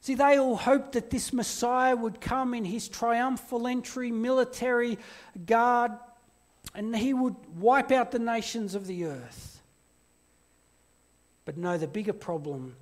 See, 0.00 0.14
they 0.14 0.38
all 0.38 0.56
hoped 0.56 0.92
that 0.92 1.10
this 1.10 1.32
Messiah 1.32 1.94
would 1.94 2.20
come 2.20 2.54
in 2.54 2.64
his 2.64 2.88
triumphal 2.88 3.66
entry, 3.66 4.10
military 4.10 4.98
guard, 5.44 5.92
and 6.74 6.96
he 6.96 7.12
would 7.12 7.36
wipe 7.56 7.90
out 7.92 8.10
the 8.10 8.18
nations 8.18 8.74
of 8.74 8.86
the 8.86 9.04
earth. 9.04 9.60
But 11.44 11.56
no, 11.56 11.76
the 11.76 11.88
bigger 11.88 12.12
problem 12.12 12.76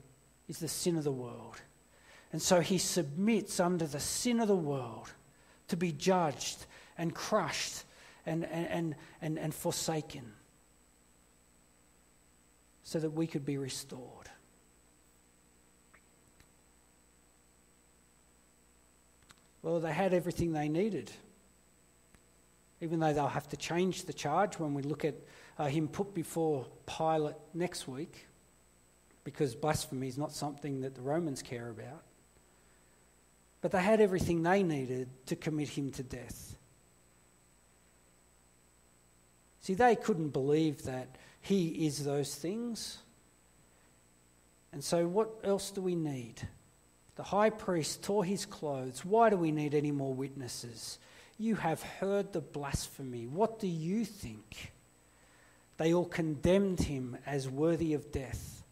is 0.47 0.59
the 0.59 0.69
sin 0.69 0.97
of 0.97 1.05
the 1.05 1.13
world. 1.13 1.61
And 2.33 2.43
so 2.43 2.61
he 2.61 2.79
submits 2.79 3.59
under 3.59 3.87
the 3.87 4.01
sin 4.01 4.41
of 4.41 4.49
the 4.49 4.57
world 4.57 5.11
to 5.69 5.77
be 5.77 5.93
judged 5.93 6.67
and 6.97 7.15
crushed 7.15 7.85
and, 8.27 8.45
and, 8.45 8.95
and, 9.23 9.39
and, 9.39 9.55
forsaken 9.55 10.35
so 12.89 12.99
that 12.99 13.11
we 13.11 13.27
could 13.27 13.45
be 13.45 13.59
restored. 13.59 14.31
Well, 19.63 19.81
they 19.81 19.93
had 19.93 20.15
everything 20.15 20.53
they 20.53 20.69
needed 20.69 21.11
even 22.81 23.01
though 23.01 23.13
they'll 23.13 23.27
have 23.27 23.49
to 23.49 23.57
change 23.57 24.05
the 24.05 24.13
charge 24.13 24.59
when 24.59 24.75
we 24.75 24.83
look 24.83 25.05
at 25.05 25.15
uh, 25.59 25.67
him 25.67 25.89
put 25.89 26.15
before 26.15 26.67
Pilate 26.87 27.35
next 27.55 27.89
week, 27.89 28.27
because 29.25 29.55
blasphemy 29.55 30.09
is 30.09 30.17
not 30.17 30.33
something 30.33 30.81
that 30.83 30.95
the 30.95 31.01
Romans 31.01 31.43
care 31.43 31.69
about. 31.71 32.03
But 33.61 33.73
they 33.73 33.83
had 33.83 34.01
everything 34.01 34.43
they 34.43 34.63
needed 34.63 35.09
to 35.27 35.35
commit 35.35 35.69
him 35.69 35.91
to 35.93 36.05
death. 36.05 36.57
See, 39.61 39.75
they 39.75 39.97
couldn't 39.97 40.29
believe 40.29 40.85
that 40.85 41.17
he 41.41 41.87
is 41.87 42.05
those 42.05 42.35
things. 42.35 42.99
And 44.73 44.83
so, 44.85 45.07
what 45.07 45.31
else 45.45 45.71
do 45.71 45.81
we 45.81 45.95
need? 45.95 46.47
The 47.17 47.23
high 47.23 47.51
priest 47.51 48.03
tore 48.03 48.25
his 48.25 48.47
clothes. 48.47 49.05
Why 49.05 49.31
do 49.31 49.37
we 49.37 49.51
need 49.51 49.75
any 49.75 49.91
more 49.91 50.15
witnesses? 50.15 50.99
You 51.39 51.57
have 51.57 51.83
heard 51.83 52.33
the 52.33 52.41
blasphemy. 52.41 53.27
What 53.27 53.59
do 53.59 53.67
you 53.67 54.05
think? 54.05 54.73
They 55.79 55.95
all 55.95 56.05
condemned 56.05 56.81
him 56.81 57.17
as 57.25 57.49
worthy 57.49 57.95
of 57.95 58.13
death. 58.13 58.65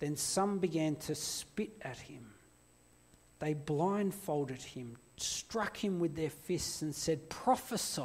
Then 0.00 0.16
some 0.16 0.58
began 0.58 0.96
to 0.96 1.14
spit 1.14 1.72
at 1.82 1.98
him. 1.98 2.26
They 3.38 3.54
blindfolded 3.54 4.62
him, 4.62 4.96
struck 5.16 5.76
him 5.76 6.00
with 6.00 6.16
their 6.16 6.30
fists, 6.30 6.82
and 6.82 6.94
said, 6.94 7.28
Prophesy. 7.28 8.02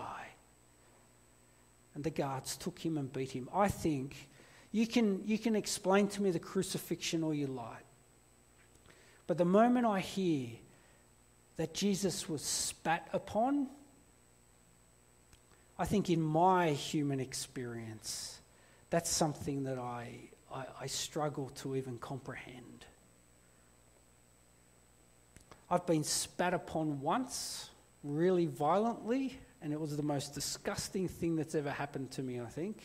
And 2.00 2.04
the 2.06 2.12
guards 2.12 2.56
took 2.56 2.80
him 2.80 2.98
and 2.98 3.12
beat 3.12 3.32
him. 3.32 3.50
I 3.54 3.68
think 3.68 4.30
you 4.72 4.88
can, 4.88 5.22
you 5.26 5.38
can 5.38 5.54
explain 5.54 6.08
to 6.08 6.22
me 6.22 6.32
the 6.32 6.40
crucifixion 6.40 7.26
all 7.26 7.34
you 7.34 7.48
like. 7.48 7.84
But 9.28 9.38
the 9.38 9.44
moment 9.44 9.86
I 9.86 10.00
hear 10.00 10.48
that 11.58 11.74
Jesus 11.74 12.30
was 12.30 12.42
spat 12.42 13.10
upon, 13.12 13.68
I 15.78 15.84
think 15.84 16.10
in 16.10 16.22
my 16.22 16.70
human 16.70 17.20
experience, 17.20 18.40
that's 18.90 19.10
something 19.10 19.64
that 19.64 19.78
I, 19.78 20.30
I, 20.56 20.64
I 20.84 20.88
struggle 20.88 21.50
to 21.56 21.76
even 21.76 21.98
comprehend. 21.98 22.86
I've 25.70 25.86
been 25.86 26.06
spat 26.06 26.54
upon 26.54 27.02
once, 27.02 27.70
really 28.06 28.46
violently, 28.46 29.38
and 29.62 29.74
it 29.74 29.80
was 29.80 29.96
the 29.96 30.04
most 30.04 30.34
disgusting 30.34 31.08
thing 31.08 31.36
that's 31.36 31.56
ever 31.56 31.72
happened 31.72 32.12
to 32.12 32.24
me, 32.24 32.40
I 32.40 32.46
think. 32.46 32.82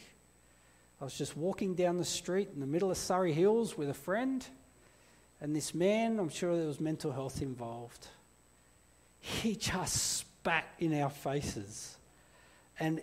I 1.01 1.05
was 1.05 1.17
just 1.17 1.37
walking 1.37 1.75
down 1.75 1.99
the 1.99 2.05
street 2.05 2.51
in 2.55 2.61
the 2.61 2.67
middle 2.67 2.91
of 2.91 2.97
Surrey 2.97 3.33
Hills 3.33 3.77
with 3.77 3.91
a 3.91 3.95
friend, 3.95 4.47
and 5.41 5.55
this 5.55 5.75
man, 5.75 6.19
I'm 6.19 6.29
sure 6.29 6.57
there 6.57 6.67
was 6.67 6.81
mental 6.81 7.13
health 7.13 7.43
involved, 7.43 8.09
he 9.21 9.57
just 9.57 10.19
spat 10.19 10.65
in 10.79 11.01
our 11.01 11.11
faces. 11.11 11.97
And 12.79 13.01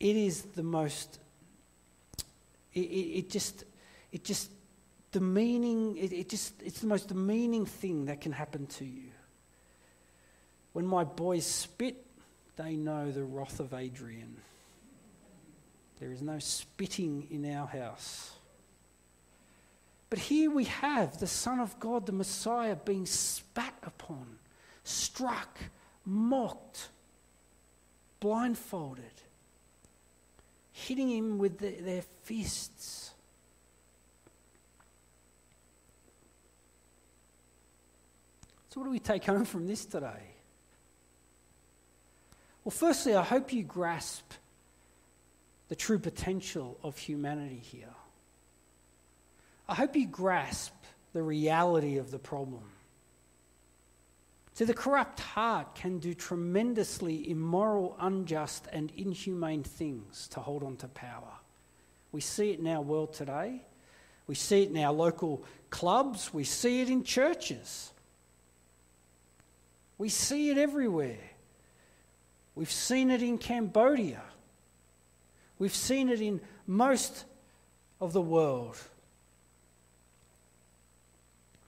it 0.00 0.16
is 0.16 0.42
the 0.42 0.62
most, 0.62 1.18
it, 2.72 2.80
it, 2.80 3.18
it 3.18 3.30
just, 3.30 3.64
it 4.12 4.24
just, 4.24 4.50
demeaning, 5.14 5.96
it, 5.96 6.12
it 6.12 6.28
just, 6.28 6.60
it's 6.62 6.80
the 6.80 6.88
most 6.88 7.08
demeaning 7.08 7.64
thing 7.64 8.06
that 8.06 8.20
can 8.20 8.32
happen 8.32 8.66
to 8.66 8.84
you. 8.84 9.08
When 10.72 10.86
my 10.86 11.04
boys 11.04 11.46
spit, 11.46 12.04
they 12.56 12.76
know 12.76 13.10
the 13.10 13.24
wrath 13.24 13.60
of 13.60 13.74
Adrian. 13.74 14.36
There 16.00 16.12
is 16.12 16.22
no 16.22 16.38
spitting 16.38 17.26
in 17.30 17.50
our 17.54 17.66
house. 17.66 18.32
But 20.10 20.18
here 20.18 20.50
we 20.50 20.64
have 20.64 21.18
the 21.18 21.26
Son 21.26 21.60
of 21.60 21.78
God, 21.80 22.06
the 22.06 22.12
Messiah, 22.12 22.76
being 22.76 23.06
spat 23.06 23.74
upon, 23.82 24.38
struck, 24.84 25.58
mocked, 26.04 26.88
blindfolded, 28.20 29.04
hitting 30.72 31.10
him 31.10 31.38
with 31.38 31.58
the, 31.58 31.70
their 31.80 32.02
fists. 32.22 33.10
So, 38.70 38.80
what 38.80 38.84
do 38.86 38.90
we 38.90 38.98
take 38.98 39.24
home 39.24 39.44
from 39.44 39.66
this 39.66 39.84
today? 39.84 40.33
Well, 42.64 42.72
firstly, 42.72 43.14
I 43.14 43.22
hope 43.22 43.52
you 43.52 43.62
grasp 43.62 44.32
the 45.68 45.76
true 45.76 45.98
potential 45.98 46.78
of 46.82 46.96
humanity 46.96 47.60
here. 47.62 47.94
I 49.68 49.74
hope 49.74 49.96
you 49.96 50.06
grasp 50.06 50.74
the 51.12 51.22
reality 51.22 51.98
of 51.98 52.10
the 52.10 52.18
problem. 52.18 52.64
See, 54.54 54.64
the 54.64 54.74
corrupt 54.74 55.20
heart 55.20 55.74
can 55.74 55.98
do 55.98 56.14
tremendously 56.14 57.28
immoral, 57.28 57.96
unjust, 57.98 58.68
and 58.72 58.92
inhumane 58.96 59.64
things 59.64 60.28
to 60.28 60.40
hold 60.40 60.62
on 60.62 60.76
to 60.76 60.88
power. 60.88 61.32
We 62.12 62.20
see 62.20 62.50
it 62.50 62.60
in 62.60 62.66
our 62.68 62.80
world 62.80 63.12
today. 63.12 63.62
We 64.26 64.36
see 64.36 64.62
it 64.62 64.70
in 64.70 64.78
our 64.78 64.92
local 64.92 65.44
clubs. 65.70 66.32
We 66.32 66.44
see 66.44 66.80
it 66.82 66.88
in 66.88 67.02
churches. 67.02 67.92
We 69.98 70.08
see 70.08 70.50
it 70.50 70.58
everywhere. 70.58 71.18
We've 72.54 72.70
seen 72.70 73.10
it 73.10 73.22
in 73.22 73.38
Cambodia. 73.38 74.22
We've 75.58 75.74
seen 75.74 76.08
it 76.08 76.20
in 76.20 76.40
most 76.66 77.24
of 78.00 78.12
the 78.12 78.20
world. 78.20 78.76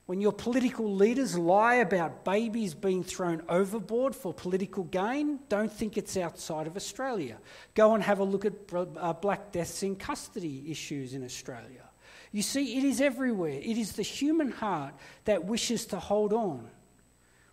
When 0.06 0.20
your 0.20 0.32
political 0.32 0.94
leaders 0.94 1.36
lie 1.36 1.76
about 1.76 2.24
babies 2.24 2.74
being 2.74 3.02
thrown 3.02 3.42
overboard 3.48 4.14
for 4.14 4.32
political 4.32 4.84
gain, 4.84 5.40
don't 5.48 5.72
think 5.72 5.96
it's 5.96 6.16
outside 6.16 6.68
of 6.68 6.76
Australia. 6.76 7.38
Go 7.74 7.94
and 7.94 8.02
have 8.04 8.20
a 8.20 8.24
look 8.24 8.44
at 8.44 8.52
uh, 8.72 9.12
black 9.14 9.50
deaths 9.50 9.82
in 9.82 9.96
custody 9.96 10.70
issues 10.70 11.12
in 11.12 11.24
Australia. 11.24 11.82
You 12.30 12.42
see, 12.42 12.78
it 12.78 12.84
is 12.84 13.00
everywhere. 13.00 13.58
It 13.60 13.78
is 13.78 13.92
the 13.94 14.02
human 14.02 14.52
heart 14.52 14.94
that 15.24 15.44
wishes 15.44 15.86
to 15.86 15.98
hold 15.98 16.32
on. 16.32 16.70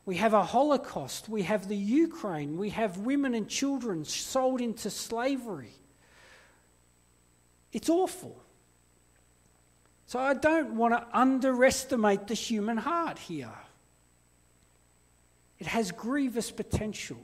We 0.05 0.17
have 0.17 0.33
a 0.33 0.43
Holocaust. 0.43 1.29
We 1.29 1.43
have 1.43 1.67
the 1.67 1.77
Ukraine. 1.77 2.57
We 2.57 2.71
have 2.71 2.97
women 2.97 3.33
and 3.33 3.47
children 3.47 4.03
sold 4.03 4.59
into 4.59 4.89
slavery. 4.89 5.73
It's 7.71 7.89
awful. 7.89 8.37
So 10.05 10.19
I 10.19 10.33
don't 10.33 10.75
want 10.75 10.93
to 10.93 11.07
underestimate 11.17 12.27
the 12.27 12.33
human 12.33 12.77
heart 12.77 13.17
here. 13.17 13.53
It 15.57 15.67
has 15.67 15.91
grievous 15.91 16.51
potential. 16.51 17.23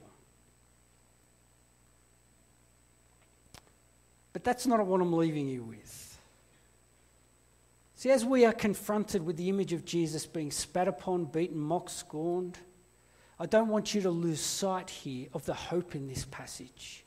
But 4.31 4.43
that's 4.45 4.65
not 4.65 4.85
what 4.85 5.01
I'm 5.01 5.11
leaving 5.11 5.49
you 5.49 5.63
with. 5.63 6.17
See, 7.95 8.09
as 8.11 8.23
we 8.23 8.45
are 8.45 8.53
confronted 8.53 9.25
with 9.25 9.35
the 9.35 9.49
image 9.49 9.73
of 9.73 9.83
Jesus 9.83 10.25
being 10.25 10.51
spat 10.51 10.87
upon, 10.87 11.25
beaten, 11.25 11.59
mocked, 11.59 11.91
scorned, 11.91 12.57
I 13.39 13.45
don't 13.45 13.69
want 13.69 13.93
you 13.93 14.01
to 14.01 14.09
lose 14.09 14.41
sight 14.41 14.89
here 14.89 15.27
of 15.33 15.45
the 15.45 15.53
hope 15.53 15.95
in 15.95 16.07
this 16.07 16.25
passage. 16.25 17.05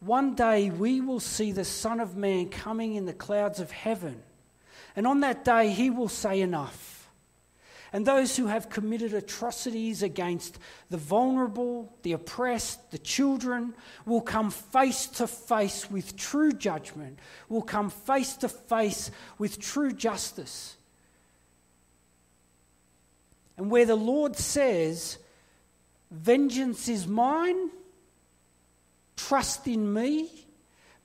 One 0.00 0.34
day 0.34 0.68
we 0.70 1.00
will 1.00 1.20
see 1.20 1.52
the 1.52 1.64
Son 1.64 2.00
of 2.00 2.16
Man 2.16 2.48
coming 2.48 2.94
in 2.94 3.06
the 3.06 3.12
clouds 3.12 3.60
of 3.60 3.70
heaven 3.70 4.22
and 4.94 5.06
on 5.06 5.20
that 5.20 5.44
day, 5.44 5.70
he 5.70 5.90
will 5.90 6.08
say, 6.08 6.40
Enough. 6.40 6.98
And 7.94 8.06
those 8.06 8.38
who 8.38 8.46
have 8.46 8.70
committed 8.70 9.12
atrocities 9.12 10.02
against 10.02 10.58
the 10.88 10.96
vulnerable, 10.96 11.94
the 12.02 12.12
oppressed, 12.12 12.90
the 12.90 12.96
children 12.96 13.74
will 14.06 14.22
come 14.22 14.50
face 14.50 15.06
to 15.08 15.26
face 15.26 15.90
with 15.90 16.16
true 16.16 16.52
judgment, 16.52 17.18
will 17.50 17.60
come 17.60 17.90
face 17.90 18.34
to 18.36 18.48
face 18.48 19.10
with 19.36 19.60
true 19.60 19.92
justice. 19.92 20.78
And 23.56 23.70
where 23.70 23.86
the 23.86 23.96
Lord 23.96 24.36
says, 24.36 25.18
Vengeance 26.10 26.88
is 26.88 27.06
mine, 27.06 27.70
trust 29.16 29.66
in 29.66 29.92
me, 29.92 30.30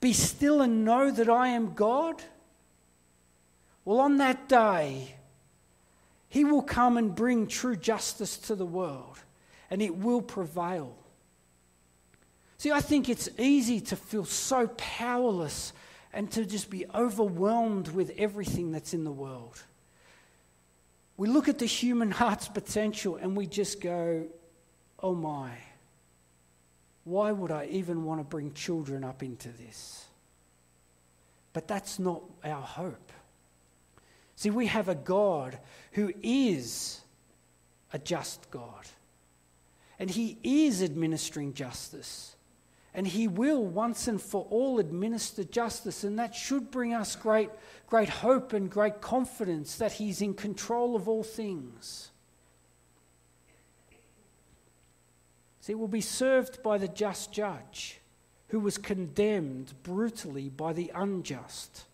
be 0.00 0.12
still 0.12 0.60
and 0.60 0.84
know 0.84 1.10
that 1.10 1.28
I 1.28 1.48
am 1.48 1.74
God 1.74 2.22
well, 3.88 4.00
on 4.00 4.18
that 4.18 4.50
day, 4.50 5.14
he 6.28 6.44
will 6.44 6.60
come 6.60 6.98
and 6.98 7.14
bring 7.14 7.46
true 7.46 7.74
justice 7.74 8.36
to 8.40 8.54
the 8.54 8.66
world, 8.66 9.18
and 9.70 9.80
it 9.80 9.96
will 9.96 10.20
prevail. 10.20 10.94
See, 12.58 12.70
I 12.70 12.82
think 12.82 13.08
it's 13.08 13.30
easy 13.38 13.80
to 13.80 13.96
feel 13.96 14.26
so 14.26 14.66
powerless 14.76 15.72
and 16.12 16.30
to 16.32 16.44
just 16.44 16.68
be 16.68 16.84
overwhelmed 16.94 17.88
with 17.88 18.12
everything 18.18 18.72
that's 18.72 18.92
in 18.92 19.04
the 19.04 19.10
world. 19.10 19.64
We 21.18 21.28
look 21.28 21.48
at 21.48 21.58
the 21.58 21.66
human 21.66 22.12
heart's 22.12 22.48
potential 22.48 23.16
and 23.16 23.36
we 23.36 23.46
just 23.46 23.80
go, 23.80 24.26
oh 25.00 25.14
my, 25.14 25.50
why 27.04 27.32
would 27.32 27.50
I 27.50 27.66
even 27.66 28.04
want 28.04 28.20
to 28.20 28.24
bring 28.24 28.52
children 28.52 29.02
up 29.02 29.22
into 29.22 29.48
this? 29.48 30.06
But 31.52 31.66
that's 31.66 31.98
not 31.98 32.22
our 32.44 32.62
hope. 32.62 33.12
See, 34.36 34.50
we 34.50 34.66
have 34.66 34.88
a 34.88 34.94
God 34.94 35.58
who 35.92 36.12
is 36.22 37.00
a 37.92 37.98
just 37.98 38.48
God. 38.52 38.86
And 39.98 40.08
he 40.08 40.38
is 40.44 40.82
administering 40.84 41.52
justice. 41.52 42.36
And 42.94 43.06
he 43.06 43.28
will 43.28 43.64
once 43.64 44.08
and 44.08 44.20
for 44.20 44.46
all 44.50 44.78
administer 44.78 45.44
justice. 45.44 46.04
And 46.04 46.18
that 46.18 46.34
should 46.34 46.70
bring 46.70 46.94
us 46.94 47.16
great, 47.16 47.50
great 47.86 48.08
hope 48.08 48.52
and 48.52 48.70
great 48.70 49.00
confidence 49.00 49.76
that 49.76 49.92
he's 49.92 50.22
in 50.22 50.34
control 50.34 50.96
of 50.96 51.08
all 51.08 51.22
things. 51.22 52.10
See, 55.60 55.74
we'll 55.74 55.88
be 55.88 56.00
served 56.00 56.62
by 56.62 56.78
the 56.78 56.88
just 56.88 57.30
judge 57.30 58.00
who 58.48 58.60
was 58.60 58.78
condemned 58.78 59.74
brutally 59.82 60.48
by 60.48 60.72
the 60.72 60.90
unjust 60.94 61.84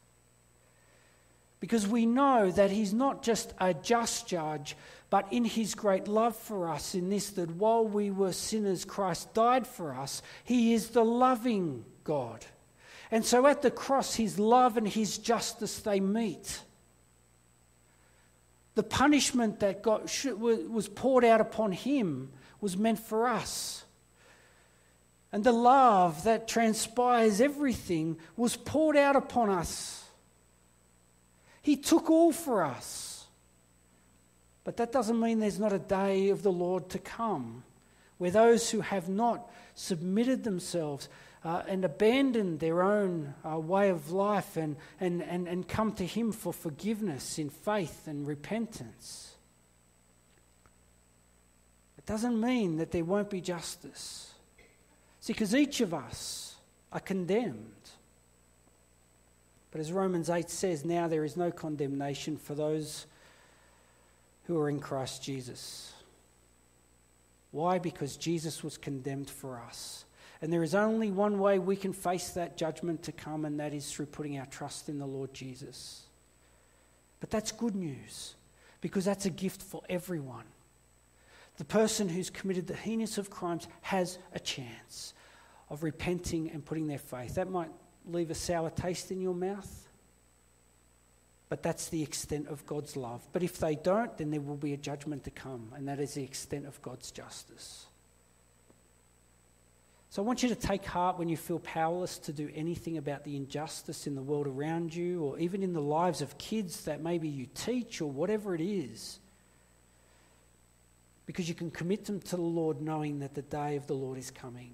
because 1.64 1.88
we 1.88 2.04
know 2.04 2.50
that 2.50 2.70
He's 2.70 2.92
not 2.92 3.22
just 3.22 3.54
a 3.58 3.72
just 3.72 4.28
judge, 4.28 4.76
but 5.08 5.32
in 5.32 5.46
His 5.46 5.74
great 5.74 6.06
love 6.08 6.36
for 6.36 6.68
us, 6.68 6.94
in 6.94 7.08
this, 7.08 7.30
that 7.30 7.52
while 7.52 7.86
we 7.86 8.10
were 8.10 8.34
sinners, 8.34 8.84
Christ 8.84 9.32
died 9.32 9.66
for 9.66 9.94
us, 9.94 10.20
He 10.44 10.74
is 10.74 10.88
the 10.88 11.02
loving 11.02 11.86
God. 12.04 12.44
And 13.10 13.24
so 13.24 13.46
at 13.46 13.62
the 13.62 13.70
cross, 13.70 14.14
His 14.14 14.38
love 14.38 14.76
and 14.76 14.86
His 14.86 15.16
justice, 15.16 15.78
they 15.78 16.00
meet. 16.00 16.60
The 18.74 18.82
punishment 18.82 19.60
that 19.60 19.82
got, 19.82 20.02
was 20.36 20.88
poured 20.88 21.24
out 21.24 21.40
upon 21.40 21.72
Him 21.72 22.30
was 22.60 22.76
meant 22.76 22.98
for 22.98 23.26
us. 23.26 23.86
And 25.32 25.42
the 25.42 25.52
love 25.52 26.24
that 26.24 26.46
transpires 26.46 27.40
everything 27.40 28.18
was 28.36 28.54
poured 28.54 28.98
out 28.98 29.16
upon 29.16 29.48
us 29.48 30.03
he 31.64 31.76
took 31.76 32.10
all 32.10 32.30
for 32.30 32.62
us. 32.62 33.24
But 34.64 34.76
that 34.76 34.92
doesn't 34.92 35.18
mean 35.18 35.40
there's 35.40 35.58
not 35.58 35.72
a 35.72 35.78
day 35.78 36.28
of 36.28 36.42
the 36.42 36.52
Lord 36.52 36.90
to 36.90 36.98
come 36.98 37.64
where 38.18 38.30
those 38.30 38.70
who 38.70 38.82
have 38.82 39.08
not 39.08 39.50
submitted 39.74 40.44
themselves 40.44 41.08
uh, 41.42 41.62
and 41.66 41.82
abandoned 41.82 42.60
their 42.60 42.82
own 42.82 43.32
uh, 43.50 43.58
way 43.58 43.88
of 43.88 44.10
life 44.10 44.58
and, 44.58 44.76
and, 45.00 45.22
and, 45.22 45.48
and 45.48 45.66
come 45.66 45.92
to 45.92 46.04
Him 46.04 46.32
for 46.32 46.52
forgiveness 46.52 47.38
in 47.38 47.48
faith 47.48 48.06
and 48.06 48.26
repentance. 48.26 49.34
It 51.96 52.04
doesn't 52.04 52.38
mean 52.38 52.76
that 52.76 52.90
there 52.90 53.04
won't 53.06 53.30
be 53.30 53.40
justice. 53.40 54.34
See, 55.20 55.32
because 55.32 55.54
each 55.54 55.80
of 55.80 55.94
us 55.94 56.56
are 56.92 57.00
condemned. 57.00 57.73
But 59.74 59.80
as 59.80 59.90
Romans 59.90 60.30
8 60.30 60.48
says, 60.48 60.84
now 60.84 61.08
there 61.08 61.24
is 61.24 61.36
no 61.36 61.50
condemnation 61.50 62.36
for 62.36 62.54
those 62.54 63.06
who 64.44 64.56
are 64.56 64.70
in 64.70 64.78
Christ 64.78 65.20
Jesus. 65.20 65.92
Why? 67.50 67.80
Because 67.80 68.16
Jesus 68.16 68.62
was 68.62 68.78
condemned 68.78 69.28
for 69.28 69.58
us. 69.58 70.04
And 70.40 70.52
there 70.52 70.62
is 70.62 70.76
only 70.76 71.10
one 71.10 71.40
way 71.40 71.58
we 71.58 71.74
can 71.74 71.92
face 71.92 72.28
that 72.30 72.56
judgment 72.56 73.02
to 73.02 73.10
come, 73.10 73.44
and 73.44 73.58
that 73.58 73.74
is 73.74 73.90
through 73.90 74.06
putting 74.06 74.38
our 74.38 74.46
trust 74.46 74.88
in 74.88 75.00
the 75.00 75.06
Lord 75.06 75.34
Jesus. 75.34 76.02
But 77.18 77.30
that's 77.30 77.50
good 77.50 77.74
news 77.74 78.36
because 78.80 79.04
that's 79.04 79.26
a 79.26 79.30
gift 79.30 79.60
for 79.60 79.82
everyone. 79.88 80.44
The 81.56 81.64
person 81.64 82.08
who's 82.08 82.30
committed 82.30 82.68
the 82.68 82.76
heinous 82.76 83.18
of 83.18 83.28
crimes 83.28 83.66
has 83.80 84.18
a 84.34 84.38
chance 84.38 85.14
of 85.68 85.82
repenting 85.82 86.48
and 86.52 86.64
putting 86.64 86.86
their 86.86 86.98
faith. 86.98 87.34
That 87.34 87.50
might 87.50 87.70
leave 88.06 88.30
a 88.30 88.34
sour 88.34 88.70
taste 88.70 89.10
in 89.10 89.20
your 89.20 89.34
mouth. 89.34 89.88
But 91.48 91.62
that's 91.62 91.88
the 91.88 92.02
extent 92.02 92.48
of 92.48 92.64
God's 92.66 92.96
love. 92.96 93.22
But 93.32 93.42
if 93.42 93.58
they 93.58 93.76
don't, 93.76 94.16
then 94.16 94.30
there 94.30 94.40
will 94.40 94.56
be 94.56 94.72
a 94.72 94.76
judgment 94.78 95.24
to 95.24 95.30
come, 95.30 95.72
and 95.76 95.86
that 95.88 96.00
is 96.00 96.14
the 96.14 96.24
extent 96.24 96.66
of 96.66 96.80
God's 96.82 97.10
justice. 97.10 97.86
So 100.10 100.22
I 100.22 100.24
want 100.24 100.42
you 100.42 100.48
to 100.48 100.54
take 100.54 100.84
heart 100.84 101.18
when 101.18 101.28
you 101.28 101.36
feel 101.36 101.58
powerless 101.58 102.18
to 102.18 102.32
do 102.32 102.48
anything 102.54 102.98
about 102.98 103.24
the 103.24 103.36
injustice 103.36 104.06
in 104.06 104.14
the 104.14 104.22
world 104.22 104.46
around 104.46 104.94
you, 104.94 105.22
or 105.22 105.38
even 105.38 105.62
in 105.62 105.72
the 105.72 105.82
lives 105.82 106.22
of 106.22 106.38
kids 106.38 106.84
that 106.84 107.02
maybe 107.02 107.28
you 107.28 107.46
teach, 107.54 108.00
or 108.00 108.10
whatever 108.10 108.54
it 108.54 108.60
is. 108.60 109.18
because 111.26 111.48
you 111.48 111.54
can 111.54 111.70
commit 111.70 112.04
them 112.04 112.20
to 112.20 112.36
the 112.36 112.42
Lord 112.42 112.80
knowing 112.80 113.20
that 113.20 113.34
the 113.34 113.42
day 113.42 113.76
of 113.76 113.86
the 113.86 113.94
Lord 113.94 114.18
is 114.18 114.30
coming. 114.30 114.72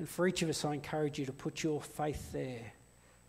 And 0.00 0.08
for 0.08 0.26
each 0.26 0.40
of 0.40 0.48
us, 0.48 0.64
I 0.64 0.72
encourage 0.72 1.18
you 1.18 1.26
to 1.26 1.32
put 1.32 1.62
your 1.62 1.82
faith 1.82 2.32
there 2.32 2.72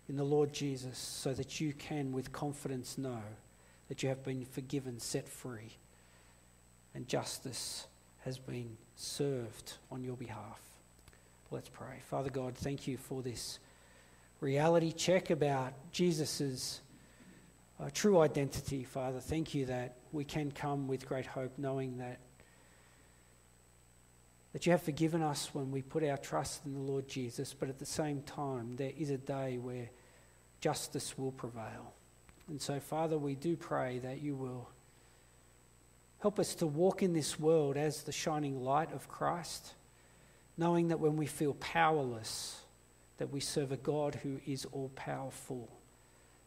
in 0.08 0.16
the 0.16 0.24
Lord 0.24 0.54
Jesus 0.54 0.98
so 0.98 1.34
that 1.34 1.60
you 1.60 1.74
can, 1.74 2.14
with 2.14 2.32
confidence, 2.32 2.98
know 2.98 3.22
that 3.90 4.02
you 4.02 4.08
have 4.08 4.24
been 4.24 4.46
forgiven, 4.46 4.98
set 4.98 5.28
free, 5.28 5.76
and 6.96 7.10
justice 7.10 7.88
has 8.24 8.38
been 8.38 8.78
served 8.96 9.74
on 9.92 10.02
your 10.02 10.16
behalf. 10.16 10.62
Let's 11.52 11.68
pray. 11.68 12.00
Father 12.10 12.30
God, 12.30 12.56
thank 12.56 12.88
you 12.88 12.96
for 12.96 13.22
this 13.22 13.60
reality 14.40 14.94
check 14.94 15.30
about 15.30 15.74
Jesus' 15.92 16.80
uh, 17.82 17.90
true 17.94 18.22
identity, 18.22 18.86
Father. 18.86 19.20
Thank 19.20 19.54
you 19.54 19.66
that 19.66 19.98
we 20.14 20.24
can 20.24 20.52
come 20.54 20.88
with 20.88 21.06
great 21.06 21.26
hope 21.26 21.52
knowing 21.58 21.98
that 21.98 22.20
that 24.54 24.66
you 24.66 24.72
have 24.72 24.82
forgiven 24.82 25.22
us 25.22 25.50
when 25.54 25.72
we 25.72 25.82
put 25.82 26.04
our 26.04 26.18
trust 26.18 26.66
in 26.66 26.74
the 26.74 26.80
Lord 26.80 27.08
Jesus, 27.08 27.54
but 27.54 27.70
at 27.70 27.80
the 27.80 27.86
same 27.86 28.22
time, 28.24 28.76
there 28.76 28.92
is 28.98 29.10
a 29.10 29.18
day 29.18 29.58
where 29.58 29.90
justice 30.60 31.18
will 31.18 31.32
prevail. 31.32 31.94
And 32.50 32.62
so, 32.62 32.80
Father, 32.80 33.18
we 33.18 33.36
do 33.36 33.56
pray 33.56 34.00
that 34.00 34.22
you 34.22 34.36
will 34.36 34.70
help 36.20 36.38
us 36.38 36.54
to 36.56 36.68
walk 36.68 37.02
in 37.02 37.14
this 37.14 37.40
world 37.40 37.78
as 37.78 38.04
the 38.04 38.12
shining 38.12 38.62
light 38.62 38.92
of 38.94 39.08
Christ, 39.08 39.74
knowing 40.58 40.90
that 40.90 41.00
when 41.00 41.16
we 41.16 41.26
feel 41.26 41.54
powerless, 41.56 42.62
that 43.18 43.32
we 43.32 43.40
serve 43.40 43.72
a 43.72 43.78
God 43.78 44.16
who 44.16 44.40
is 44.46 44.66
all 44.72 44.90
powerful 44.96 45.70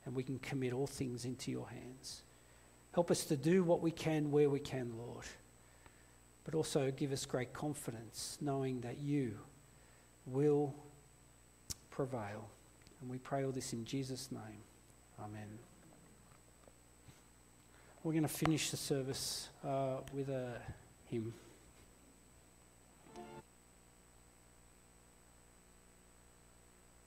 and 0.04 0.14
we 0.14 0.22
can 0.22 0.38
commit 0.38 0.72
all 0.72 0.86
things 0.86 1.24
into 1.24 1.50
your 1.50 1.68
hands. 1.68 2.22
Help 2.92 3.10
us 3.10 3.24
to 3.24 3.36
do 3.36 3.64
what 3.64 3.80
we 3.80 3.90
can 3.90 4.30
where 4.30 4.50
we 4.50 4.60
can, 4.60 4.92
Lord, 4.96 5.24
but 6.44 6.54
also 6.54 6.90
give 6.90 7.12
us 7.12 7.26
great 7.26 7.52
confidence 7.52 8.38
knowing 8.40 8.80
that 8.82 8.98
you 8.98 9.38
will 10.26 10.74
prevail. 11.90 12.48
And 13.00 13.10
we 13.10 13.18
pray 13.18 13.44
all 13.44 13.52
this 13.52 13.72
in 13.72 13.84
Jesus' 13.84 14.30
name. 14.30 14.62
Amen. 15.20 15.58
We're 18.02 18.12
going 18.12 18.22
to 18.22 18.28
finish 18.28 18.70
the 18.70 18.76
service 18.76 19.48
uh, 19.66 19.96
with 20.12 20.28
a 20.28 20.60
hymn. 21.06 21.32